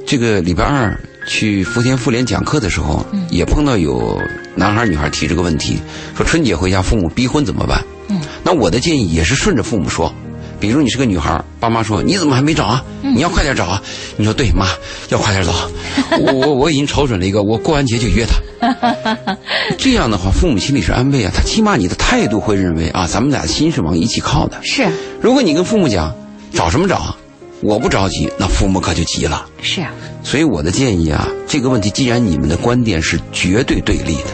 [0.05, 4.19] 这个礼拜二去福田妇联讲课的时候，也碰到有
[4.55, 5.77] 男孩女孩提这个问题，
[6.15, 7.83] 说春节回家父母逼婚怎么办？
[8.09, 10.13] 嗯，那我的建议也是顺着父母说。
[10.59, 12.83] 比如你是个女孩，爸妈说你怎么还没找啊？
[13.01, 13.81] 你要快点找啊！
[14.17, 14.67] 你说对，妈
[15.09, 15.51] 要快点找。
[16.19, 19.37] 我我我已经瞅准了一个，我过完节就约他。
[19.77, 24.57] 这样的话，父母心里是安慰啊，他起码你的态度会认为啊，咱们俩的心是往一起靠的。
[24.63, 24.87] 是
[25.21, 26.13] 如果你跟父母讲
[26.53, 27.15] 找什么找，
[27.61, 29.45] 我不着急，那父母可就急了。
[29.61, 29.93] 是啊，
[30.23, 34.29] 所以我的建议啊，这个问题既然你们的观点是绝对对立的，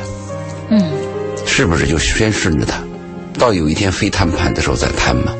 [0.71, 0.91] 嗯。
[1.45, 2.81] 是不是就先顺着他，
[3.37, 5.33] 到有一天非谈判的时候再谈嘛？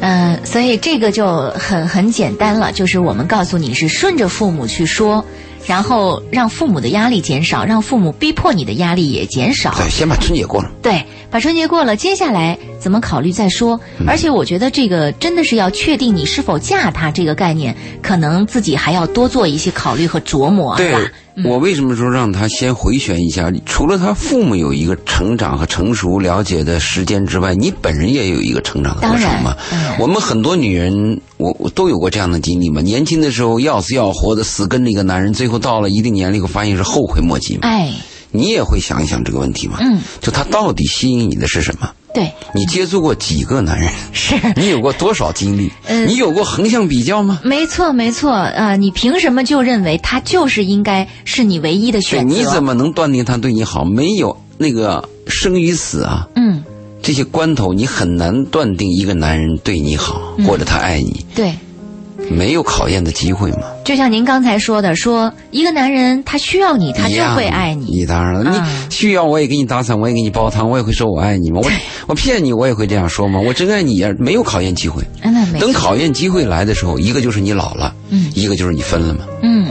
[0.00, 5.24] 嗯、所以这个就很很简单了，就是我们告诉你是顺着父母去说，
[5.66, 9.72] 然后让父母的压力减少，让父母逼迫你的压力也减少。
[9.76, 10.70] 对，先把春节过了。
[10.82, 13.78] 对，把春节过了，接下来怎么考虑再说。
[13.98, 21.00] 嗯而且我觉得这个真的是要确定你是否嫁他这个概念，可能自己还要多做一些考虑和琢磨，对是吧？
[21.44, 23.50] 我为什么说让他先回旋一下？
[23.64, 29.56] 除了他父母有一个成长和成熟了解的时间之外，你本人也有一个成长的过程嘛。
[29.98, 32.80] 我们很多女人，我我都有过这样的经历嘛。
[32.80, 37.60] 年轻的时候要死要活的死跟着一个男人，最后到了一定年龄以后，发现是后悔莫及嘛。
[37.62, 37.92] 哎，
[38.30, 39.78] 你也会想一想这个问题嘛？
[39.80, 41.90] 嗯，就他到底吸引你的是什么？
[42.12, 43.88] 对，你接触过几个男人？
[44.12, 44.34] 是。
[44.56, 45.70] 你有过多少经历？
[45.86, 47.40] 嗯你有过横向比较吗？
[47.44, 52.34] 没错，没错，呃，你凭什么就认为他就是应该是你唯一的，选择？
[52.34, 53.84] 你怎么能断定他对你好？
[53.84, 56.64] 没有那个生与死啊，嗯，
[57.00, 61.54] 这些关头，你很难断定一个男人对你好，嗯或者他爱你，对，
[62.30, 63.64] 没有考验的机会嘛。
[63.84, 67.86] 就像您刚才说的，说一个男人他需要你，他就会爱你。
[67.86, 71.60] 你当然了，啊你需要我也给你打伞，我也给你煲汤，我也会说我爱你吗。
[71.62, 71.70] 我
[72.06, 73.40] 我骗你，我也会这样说吗。
[73.40, 75.02] 我真爱你呀，没有考验机会。
[75.58, 79.20] 等，考验机会来的时候，一个就是你老了，嗯一个就是你分了嘛。
[79.42, 79.66] 嗯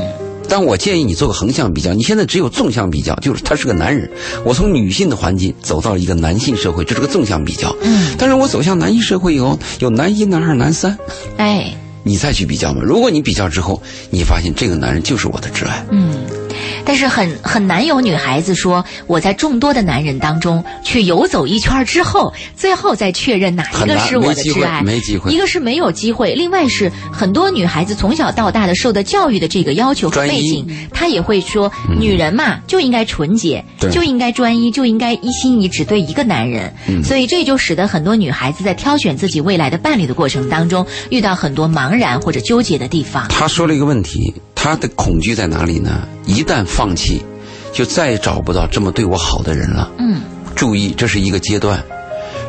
[0.52, 4.10] 但我建议你做个横向比较，你现在只有纵向比较，就是他是个男人，
[4.44, 7.74] 我从女性的环境走到了一个男性社会，这是个纵向比较。
[7.84, 10.98] 嗯，但是我走向男性社会以后，有男一、男二、男三，
[11.38, 11.72] 哎，
[12.04, 12.82] 你再去比较嘛。
[12.84, 16.39] 如果你比较之后，你发现这个男人就是我的挚爱，嗯。
[16.86, 25.32] 但是很很难有女孩子说我在众多的男人当中去游走一圈之后，最后再确认哪一个是我的挚爱，没机会。
[25.32, 36.74] 一个是没有机会，另外是很多女孩子从小到大的受的教育的这个要求和背景，她也会说，女人嘛就应该纯洁，就应该专一，就应该一心一意只对一个男人。
[36.88, 37.04] 嗯。
[37.04, 43.28] 所以这就使得很多女孩子在挑选自己未来的伴侣的过程当中，遇到很多茫然或者纠结的地方。
[43.30, 46.06] 他说了一个问题，他的恐惧在哪里呢？
[46.26, 47.24] 一旦放弃，
[47.72, 49.90] 就再也找不到这么对我好的人了。
[49.98, 50.20] 嗯
[50.54, 51.82] 注意，这是一个阶段。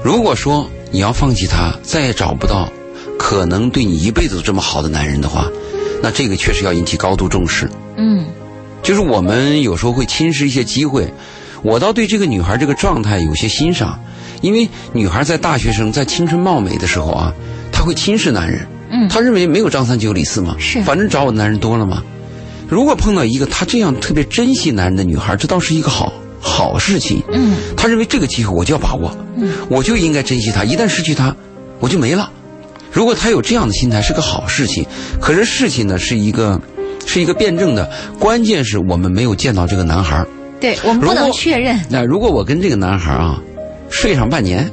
[0.02, 2.68] 如果说你要放弃他，再也找不到
[3.16, 5.46] 可能对你一辈子都这么好的男人的话，
[6.02, 7.70] 那这个确实要引起高度重视。
[7.96, 8.26] 嗯
[8.82, 11.14] 就是我们有时候会轻视一些机会，
[11.62, 13.96] 我倒对这个女孩这个状态有些欣赏，
[14.40, 17.32] 因为女孩在大学生在青春貌美的时候啊，
[17.70, 22.02] 她会轻视男人，嗯他认为没有张三就有李四嘛，是反正找我的男人多了嘛。
[22.68, 27.22] 如果碰到一个他这样特别珍惜男人的女孩，这倒是一个好好事情。
[27.32, 31.34] 嗯他认为这个机会我就要把握，嗯我就应该珍惜他，一旦失去他，
[31.78, 32.30] 我就没了。
[32.92, 34.84] 如果他有这样的心态，是个好事情。
[35.20, 36.60] 可是事情呢，是一个
[37.06, 37.88] 是一个辩证的，
[38.18, 40.24] 关键是我们没有见到这个男孩。
[40.60, 41.80] 对我们不能确认。
[41.88, 43.40] 那如果我跟这个男孩啊
[43.88, 44.70] 睡上半年，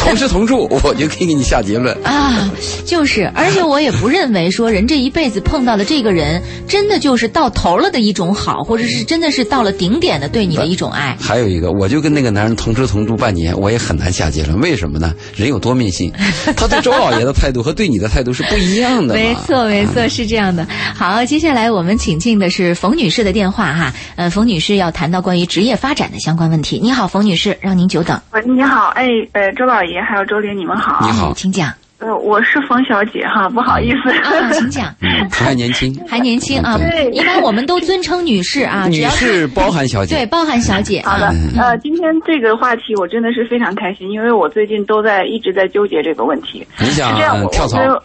[0.00, 1.96] 同吃同住， 我就可以给你下结论。
[2.04, 2.50] 啊，
[2.84, 11.16] 就是，而且我也不认为说人这一辈子碰到的这个人，真的就是到头了的一种好，或者是真的是到了顶点的对你的一种爱。
[11.20, 14.58] 还有一个，我就跟那个男人同吃同住半年，我也很难下结论。
[14.60, 15.14] 为什么呢？
[15.36, 16.12] 人有多面性，
[16.56, 19.14] 他对周老爷的态度和对你的态度是不一样的。
[19.14, 20.66] 没错，没错，是这样的。
[20.94, 23.92] 好，接下来我们请进的是冯女士的电话哈。
[24.16, 26.78] 呃，冯女士要谈到关于职业发展的相关问题。
[26.82, 28.20] 你好，冯女士，让您久等。
[28.32, 30.98] 喂，你好，哎，呃，周老爷还有周玲，你们好。
[31.06, 31.72] 你好，请讲。
[31.98, 34.10] 呃，我是冯小姐哈，不好意思。
[34.22, 34.86] 啊，请讲。
[35.02, 40.16] 嗯，他还年轻， 还年轻啊，对一般我们都尊称女士啊，只女要士包含小姐。
[40.16, 46.66] 对包含小姐好的啊。，呃，今天这个话题我真的是非常开心，因为我最近都在一直在纠结这个问题。
[46.78, 48.02] 你想是这样，我跳槽我，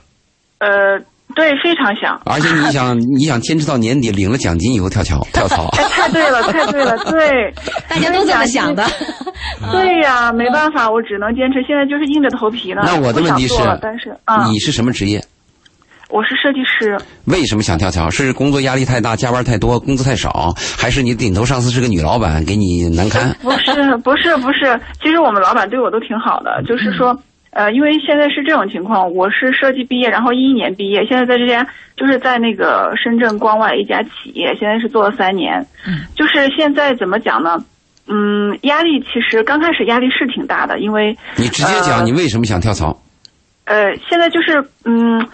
[0.59, 0.99] 呃，
[1.35, 2.19] 对，非常想。
[2.25, 5.67] 而且你想你想坚持到年底领了奖金以后跳槽跳槽。
[5.77, 7.53] 哎，太对了，太对了，对，
[7.87, 8.83] 大家都这么想的。
[9.71, 11.61] 对呀，没办法，我只能坚持。
[11.67, 12.81] 现在就是硬着头皮呢。
[12.85, 13.55] 那我的问题是
[14.49, 15.21] 你是什么职业？
[16.09, 16.97] 我是设计师。
[17.25, 18.09] 为什么想跳槽？
[18.09, 23.35] 是工作压力太大，加班太多，工资太少，还是你顶头上司是个女老板，给你难堪？
[23.41, 24.79] 不是，不是，不是。
[25.01, 27.19] 其实我们老板对我都挺好的，就是说，
[27.55, 35.65] 呃，因为现在是这种情况，我是设计毕业，然后一一年毕业，现在在这家就是在那个深圳关外一家企业，现在是做了三年。
[35.87, 36.03] 嗯。
[36.17, 37.57] 就是现在怎么讲呢？
[38.07, 42.99] 嗯，压力其实刚开始压力是挺大的，因为你直接讲你为什么想跳槽？
[43.63, 45.25] 呃，现在就是嗯。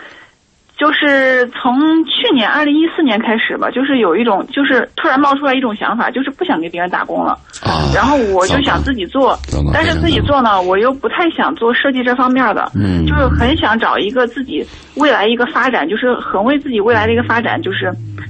[0.82, 7.34] 就是从去年二零一四年开始吧，就是有一种，就是突然冒出来一种想法，就是不想给别人打工了。
[7.62, 7.86] 啊。
[7.94, 9.38] 然后我就想自己做，
[9.72, 12.72] 但是自己做呢，我又不太想做设计这方面的。
[12.74, 13.06] 嗯。
[13.06, 14.66] 就是很想找一个自己
[14.96, 17.86] 未来一个发展，就是很为自己未来的一个发展，就是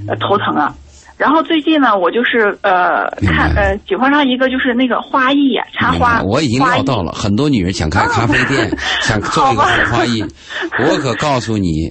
[0.10, 0.74] 呃头疼啊。
[1.18, 6.22] 然后最近呢，我就是呃看呃喜欢上一个就是那个花艺呀，插花。
[6.24, 10.22] 我已经料到了，很多女人想开咖啡店， 想做一个花艺。
[10.84, 11.88] 我可告诉你。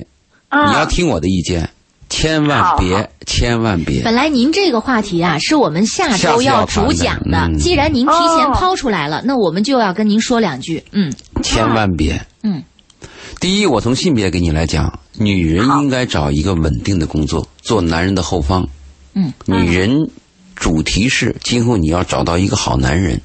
[0.52, 1.70] 你要听我的意见，
[2.08, 4.02] 千万别，千万别。
[4.02, 7.48] 本来您这个话题啊，是我们下周要主讲的。
[7.58, 10.82] 既然您提前抛出来了，那我们就要跟您说两句。
[10.90, 12.20] 嗯，千万别。
[12.42, 12.64] 嗯，
[13.40, 18.68] 第一，我从性别给你来讲，女人应该找一个稳定的工作，做男人的后方。
[19.14, 20.10] 嗯，女人
[20.56, 23.20] 主题是今后你要找到一个好男人，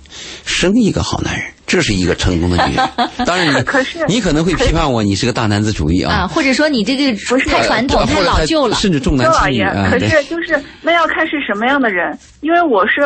[0.46, 1.55] 生一个好男人。
[1.68, 2.90] 这是一个成功的女人，
[3.26, 7.18] 当然你可是你可能会批判我，你是个大男子主义啊，啊，或者说你这个
[7.50, 9.90] 太传统、太老旧了，甚至重男轻女啊。
[9.90, 13.02] 可是就是那要看是什么样的人，因为我是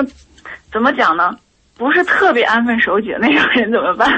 [0.71, 1.31] 怎么讲呢？
[1.77, 4.09] 不是特别安分守己的那种人，怎么办？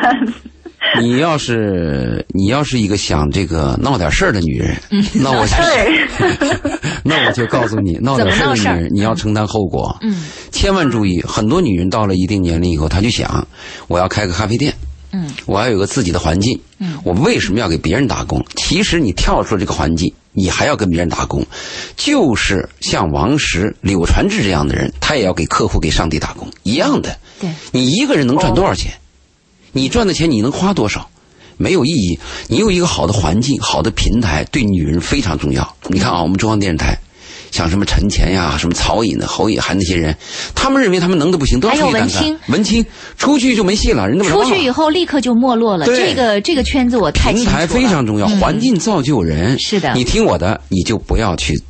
[0.99, 4.75] 你要是你要是一个想这个闹点事儿的女人，
[5.13, 6.07] 那我对，
[7.03, 9.95] 那我就告诉你，闹点事儿的女人你要承担后果。
[10.01, 13.47] 嗯，千万注意，很多女人到了一定年龄以后，她就想，
[13.87, 14.73] 我要开个咖啡店，
[15.13, 18.43] 嗯，我要有个自己的环境，嗯，我为什么要给别人打工？
[18.57, 21.45] 其实你跳出这个环境，你还要跟别人打工，
[21.95, 26.49] 就是像王石、柳传志这样的人，他也要给客户、给上帝打工。
[26.63, 27.15] 一样的。
[27.39, 28.91] 对，你一个人能赚多少钱？
[29.71, 31.09] 你赚的钱你能花多少？
[31.57, 32.19] 没有意义。
[32.47, 35.75] 你有一个好的环境、好的平台，对女人非常重要。
[35.89, 36.97] 你看啊，我们中央电视台，
[37.51, 40.17] 像什么陈前呀、什么曹颖的、侯颖涵那些人，
[40.55, 42.39] 他们认为他们能的不行，都要出去干干。
[42.47, 42.83] 文青
[43.15, 45.85] 出去就没戏了，人都出去以后立刻就没落了。
[45.85, 49.59] 这个这个圈子我太平台非常重要，环境造就人。
[49.59, 51.61] 是的，你听我的，你就不要去，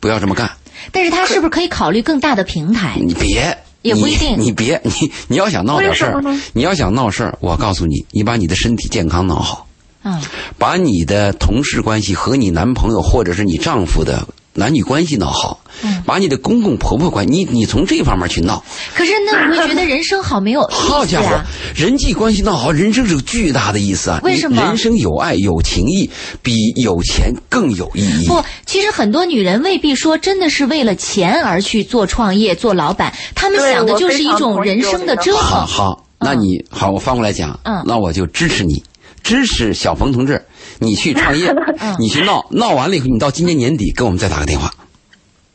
[0.00, 0.50] 不要这么干。
[0.92, 2.96] 但是他是不是可以考虑更大的平台？
[3.04, 3.58] 你别。
[3.82, 6.22] 也不一定，你别你你要想闹点事儿，
[6.52, 9.66] 你要想闹事儿，我告诉你，你把你的身体健康闹好，
[10.02, 10.20] 嗯，
[10.58, 14.26] 把你的同事关系和你男朋友或者是你丈夫的
[14.58, 18.62] 男女关系闹好，嗯，把你的公公婆婆关系，你你从这方面去闹。
[18.94, 21.40] 可是那你会觉得人生好没有意思好家伙，
[21.76, 24.20] 人际关系闹好，人生是个巨大的意思啊！
[24.24, 24.60] 为什么？
[24.62, 26.10] 人生有爱有情义，
[26.42, 28.26] 比有钱更有意义。
[28.26, 35.40] 不，其实很多女人未必说真的是为了钱而去做创业、做老板，她们想的就是一种人生的折腾。
[35.40, 38.82] 好，好，那你好，我反过来讲，嗯，那我就支持你，
[39.22, 40.44] 支持小冯同志，
[40.78, 41.54] 你去创业，
[41.98, 44.72] 你去闹，闹完了以后，你到今年年底给我们再打个电话。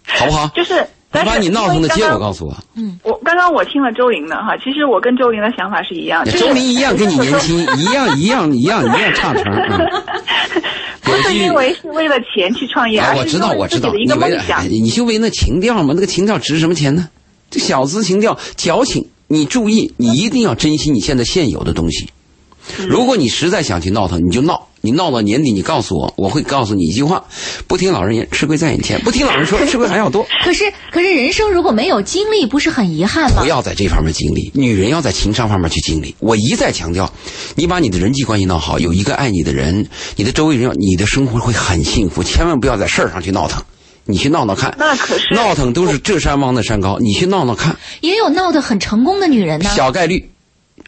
[0.05, 0.47] 好不好？
[0.53, 2.55] 就是，你把你闹腾的结果告诉我。
[2.75, 6.31] 嗯，我刚刚我听了周玲的哈，其实我跟周玲的想法是一样的。
[6.33, 9.43] 周玲一样跟你年轻，一样一样一样一样差成。
[11.01, 15.93] 不是因为是为了钱去创业，我知道我知道，你为你就为那情调嘛？
[15.95, 17.09] 那个情调值什么钱呢？
[17.49, 19.07] 这小资情调，矫情。
[19.27, 22.09] 你注意，你一定要珍惜你现在现有的东西。
[22.87, 24.67] 如果你实在想去闹腾，你就闹。
[24.85, 27.23] 你闹到年底，你告诉我，我会告诉你一句话：
[27.67, 30.27] 不听老人言，吃亏在眼前；不听老人说，吃亏还要多。
[30.43, 33.39] 可是，可是人生如果没有经历，不是很遗憾吗？
[33.39, 36.13] 不要在这方面经历，女人要在情商方面去经历。
[36.19, 37.09] 我一再强调，
[37.55, 42.21] 你把你的人际关系闹好，有一个爱你的人，你的周围人，你的生活会很幸福。
[42.21, 43.63] 千万不要在事儿上去闹腾，
[44.03, 44.75] 你去闹闹看。
[44.77, 47.73] 那可是闹腾都是这山望那山高，你去闹闹看。
[48.01, 50.29] 也有闹得很成功的女人呢，小概率。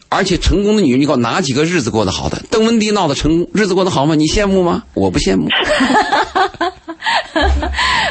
[0.10, 2.42] 而且成功的女人，你给我哪几个日子过得好的？
[2.50, 4.16] 邓文迪闹的成功日子过得好吗？
[4.16, 4.84] 你羡慕吗？
[4.94, 5.50] 我不羡慕。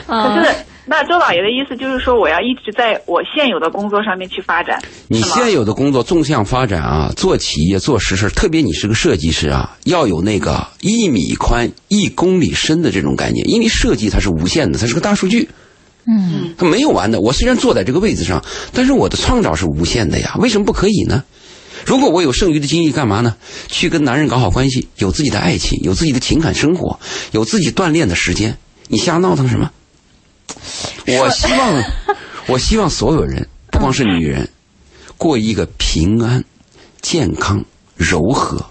[0.06, 0.54] 可是，
[0.86, 4.82] 那周老爷的意思就是说，我要一直在我现有的工作上面去发展。
[5.08, 15.48] 你现有的工作纵向发展啊，做企业做实事，特别你是个设计师啊，要有那个一米宽一公里深的这种概念，因为设计它是无限的，它是个大数据。
[16.06, 17.18] 嗯，它没有完的。
[17.20, 20.34] 我虽然坐在这个位子上，但是我的创造是无限的呀。
[20.38, 21.24] 为什么不可以呢？
[21.86, 23.36] 如果我有剩余的精力，干嘛呢？
[23.68, 26.98] 去跟男人搞好关系，有自己的爱情，有自己的情感生活，
[27.32, 28.56] 有自己锻炼的时间。
[28.88, 29.70] 你瞎闹腾什么？
[31.06, 31.82] 我希望，
[32.48, 34.48] 我希望所有人，不光是女人，
[35.16, 36.44] 过一个平安、
[37.00, 37.64] 健康、
[37.96, 38.64] 柔和、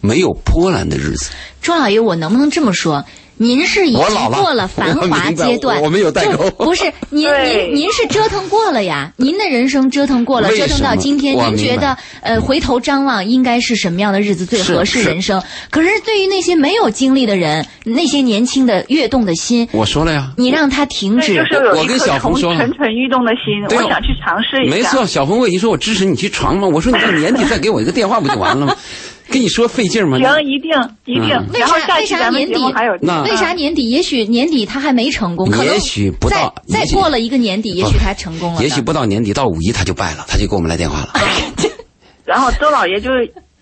[0.00, 1.30] 没有波澜的日子。
[1.62, 3.04] 周老爷，我能不能这么说？
[3.36, 15.08] 您是已经过了繁华阶段， 我我没有代沟就不是您您您是折腾过了呀，您的人生折腾过了，折腾到今天，您觉得呃回头张望，应该是什么样的日子最合适是是。
[15.08, 15.42] 人生？
[15.70, 22.58] 可是对于那些没有经历的人，那些年轻的跃动的心，我说了呀，你让他停对，止就，是我跟小红说了。
[22.60, 24.76] 蠢蠢欲动的心，我想去尝试一下。
[24.76, 26.68] 没错，小红我已经说我支持你去闯嘛。
[26.68, 28.76] 我说你这年底再给我一个电话不就完了吗？
[29.30, 30.18] 跟你说费劲吗？
[30.18, 30.70] 行，一定
[31.06, 31.58] 一定嗯。
[31.58, 33.88] 然后为啥为啥年底还有那为啥年底？
[33.88, 38.62] 也许年底他还没成功，可能也许不到再过了一个年底，也许他成功了。
[38.62, 41.12] 也许不到年底，到五一他就败了，他就给我们来电话了。
[42.24, 43.10] 然后周老爷就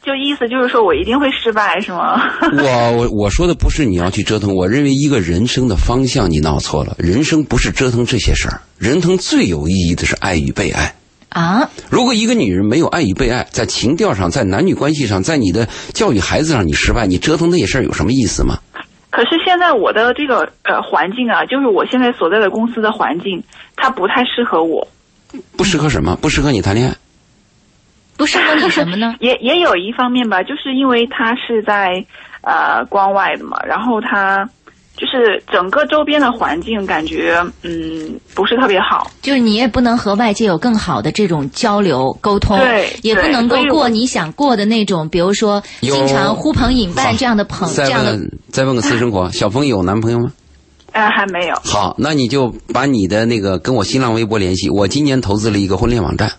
[0.04, 2.20] 就意思就是说我一定会失败，是吗？
[2.58, 6.96] 我我我说的不是你要去折腾，我认为一个人生的方向你闹错了。
[6.98, 10.94] 人生不是折腾这些事儿，人生最有意义的是爱与被爱。
[11.32, 18.58] 啊，如果一个女人没有爱与被爱，在情调上，在男女关系上，在你的教育孩子上你失败，你折腾那些事儿有什么意思吗？
[19.10, 23.42] 可是现在我的这个呃环境啊，就是我现在所在的公司的环境，
[23.76, 24.86] 它不太适合我。
[25.56, 26.16] 不适合什么？
[26.16, 26.94] 不适合你谈恋爱。
[28.16, 29.14] 不适合你什么呢？
[29.20, 32.04] 也也有一方面吧，就是因为他是在
[32.42, 34.48] 呃关外的嘛，然后它
[34.96, 39.10] 就是整个周边的环境感觉嗯不是特别好。
[39.20, 50.32] 就是你也不能和外界有更好的这种交流沟通，对也不能够过你想过的那种，比如说经常呼朋引伴这样的朋再这样的问再问个私生活， 小峰有男朋友吗？
[50.92, 51.54] 呃，还没有。
[51.64, 54.68] 好，那你就把你的那个跟我新浪微博联系。
[54.68, 56.30] 我今年投资了一个婚恋网站，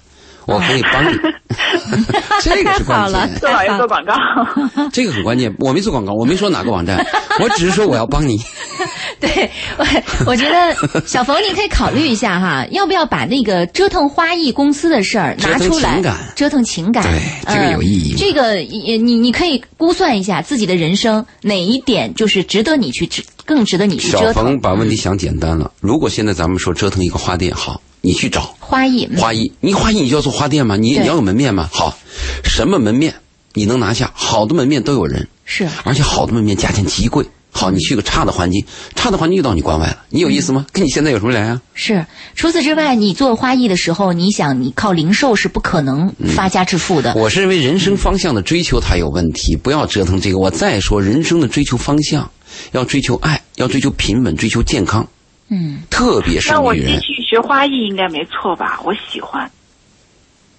[0.46, 1.18] 我可以帮你。
[2.42, 4.14] 这个是关键，做老爷做广告，
[4.92, 5.54] 这个很关键。
[5.60, 7.06] 我没做广告，我没说哪个网站，
[7.40, 8.40] 我只是说我要帮你。
[9.20, 9.86] 对，我
[10.26, 10.76] 我觉得
[11.06, 17.22] 小冯你可以考虑一下哈，要不要把那个折腾花艺公司的事儿拿出来，折腾情感折腾情感，对
[17.54, 25.72] 这个有意义呃这个也你你可以估算一下自己的人生哪一点就是值得你去折，更值得你去小折腾小冯把问题想简单了。
[25.80, 29.08] 如果现在咱们说折腾一个花店，好，你去找花艺。
[29.10, 30.76] 嗯花艺，你花艺你就要做花店吗？
[30.76, 31.70] 你你要有门面吗？
[31.72, 31.98] 好，
[32.44, 33.16] 什么门面
[33.54, 34.12] 你能拿下？
[34.14, 37.26] 好的门面都有人，是而且好的门面价钱极贵。
[37.56, 40.66] 好，你去个差的环境，差的环境就到你关外了，你有意思吗？
[40.74, 41.62] 跟你现在有什么两样？
[41.76, 42.04] 是，
[42.36, 47.14] 除此之外，你做花艺的时候，你想你靠零售是不可能发家致富的。
[47.16, 50.40] 我是认为人生方向的追求它有问题，不要折腾这个。
[50.40, 52.30] 我再说，人生的追求方向
[52.72, 55.08] 要追求爱，要追求平稳，追求健康，
[55.50, 57.00] 嗯，特别是那我女人。
[57.00, 58.80] 继续学花艺应该没错吧？
[58.84, 59.50] 我喜欢。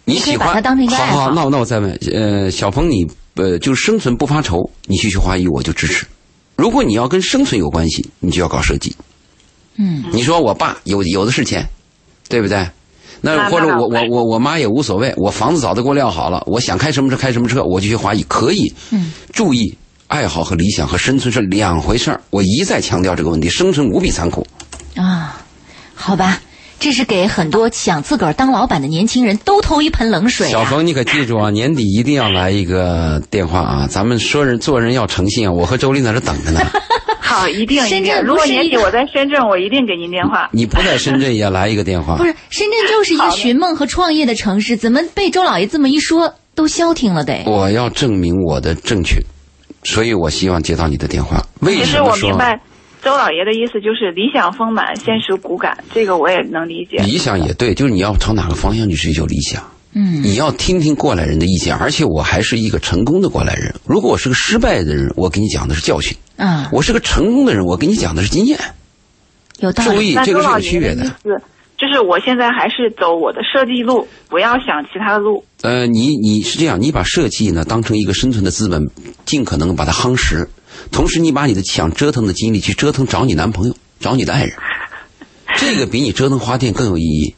[0.04, 6.06] 你喜欢你可以把它当成一个爱好好好，那我那我再问，呃，小鹏你呃就是生存不发愁，你去学花艺我就支持。
[6.56, 8.94] 如果你要跟生存有关系，你就要搞设计。
[9.76, 11.66] 嗯，你说我爸有有的是钱，
[12.28, 12.68] 对不对？
[13.20, 18.72] 那那或者我那那我我我妈也无所谓，我房子早都给我撂好了，我想开什么车开什么车，我就学花艺可以。
[18.90, 19.74] 嗯，注意
[20.08, 22.20] 爱好和理想和生存是两回事儿。
[22.28, 24.46] 我一再强调这个问题，生存无比残酷。
[24.96, 25.40] 啊，
[25.94, 26.40] 好吧，
[26.78, 30.50] 这是给很多想自个儿当老板的年轻人都投一盆冷水、啊。
[30.50, 33.86] 小冯，你可记住啊，年底一定要来一个电话啊！
[33.88, 35.52] 咱们说人做人要诚信啊！
[35.52, 36.60] 我和周丽在这等着呢。
[37.20, 38.22] 好，一定深圳。
[38.24, 40.48] 如果年底我在深圳，我一定给您电话。
[40.52, 42.24] 你不在深圳也来一个电话不。
[42.24, 47.42] 是深圳就是一个寻梦和创业的城市，怎么被周老爷这么一说都消停了得？
[47.46, 49.16] 我要证明我的正确，
[49.82, 51.42] 所以我希望接到你的电话。
[51.60, 52.60] 为什么说我明白
[53.04, 56.96] 周老爷的意思，就是理想丰满，现实骨感，这个我也能理解。
[57.04, 59.62] 理想也对，就是你要朝哪个方向去追求理想。
[59.92, 63.74] 嗯，你要听听过来人的意见，而且我还是一个成功的过来人。
[63.86, 68.58] 如果我是个失败的人，我给你讲的是教训；啊，我是个成功的人，我给你讲的是经验。
[69.60, 69.96] 有道理。
[69.96, 71.02] 注意，这个是那周老爷有区别的。
[71.02, 71.42] 的意思
[71.76, 75.44] 就是我现在还是走我的设计路，不要想其他的路。
[75.62, 78.88] 呃，你你是这样，你把设计呢当成一个生存的资本，
[79.26, 80.48] 尽可能把它夯实，
[80.90, 84.54] 同时你把你的想折腾的精力去折腾找你男朋友，找你的爱人，
[85.56, 87.34] 这个比你折腾花店更有意义。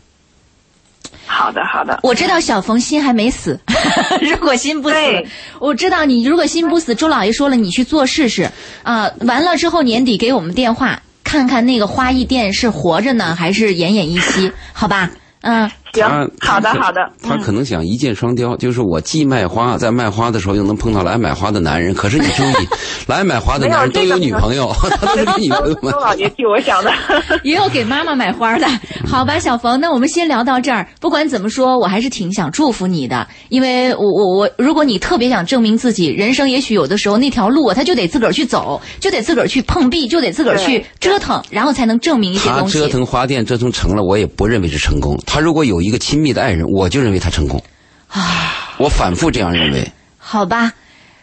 [1.27, 2.01] 好的，好的。
[2.03, 3.61] 我知道小冯心还没死，
[4.23, 5.27] 如果心不死对，
[5.61, 8.51] 我知道你如果心不死，周老爷说了，你去做试试
[8.83, 14.53] 啊、完了之后年底给我们电话，看看那个花艺店是活着呢，还是奄奄一息？
[14.73, 15.11] 好吧，
[15.43, 15.71] 嗯，
[16.01, 17.01] 行，好的，好的。
[17.23, 21.95] 他可能想一箭双雕，就是我既卖花，在卖花的时候又能碰到来买花的男人。
[21.95, 22.69] 可是你注意，
[23.07, 25.91] 来买花的男人都有女朋友， 他都是给女朋友周买。
[25.93, 26.93] 老爷替我想的。
[27.45, 28.67] 也有给妈妈买花的，
[29.07, 30.87] 好吧，小冯，那我们先聊到这儿。
[31.01, 42.79] 不管怎么说，我还是挺想祝福你的，因为我我我，如果你特别想证明自己，人生也许有的时候那条路啊，他就得自个儿去走，就得自个儿去碰壁，就得自个儿去折腾，然后才能证明一些东西。
[42.79, 45.19] 折腾花店折腾成了，我也不认为是成功。
[45.27, 47.63] 他如果有一个亲密的爱人，我就认为他成功。
[48.09, 49.87] 啊，我反复这样认为。
[50.19, 50.73] 好吧，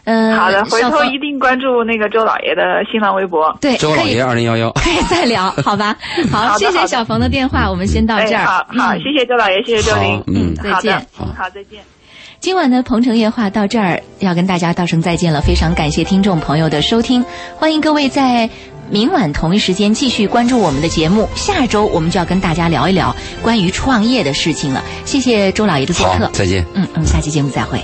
[0.04, 3.54] 嗯，好的，回头一定关注那个周老爷的新浪微博。
[3.60, 4.70] 对，周老爷二零幺幺。
[4.72, 5.94] 可以再聊， 好吧？
[6.32, 8.44] 好，谢谢小冯的电话，我们先到哎，这儿。
[8.44, 11.80] 好好，嗯谢谢周老爷，谢谢周玲好，嗯再见好，再见。
[12.40, 17.24] 今晚的《鹏城夜话》到这儿要跟大家道声再见了，非常感谢听众朋友的收听，
[17.56, 18.48] 欢迎各位在
[18.90, 21.28] 明晚同一时间继续关注我们的节目。
[21.34, 24.82] 下周我们就要跟大家聊一聊关于创业的事情了。
[25.04, 26.64] 谢谢周老爷的做客，，再见。
[26.74, 27.82] 嗯嗯，下期节目再会。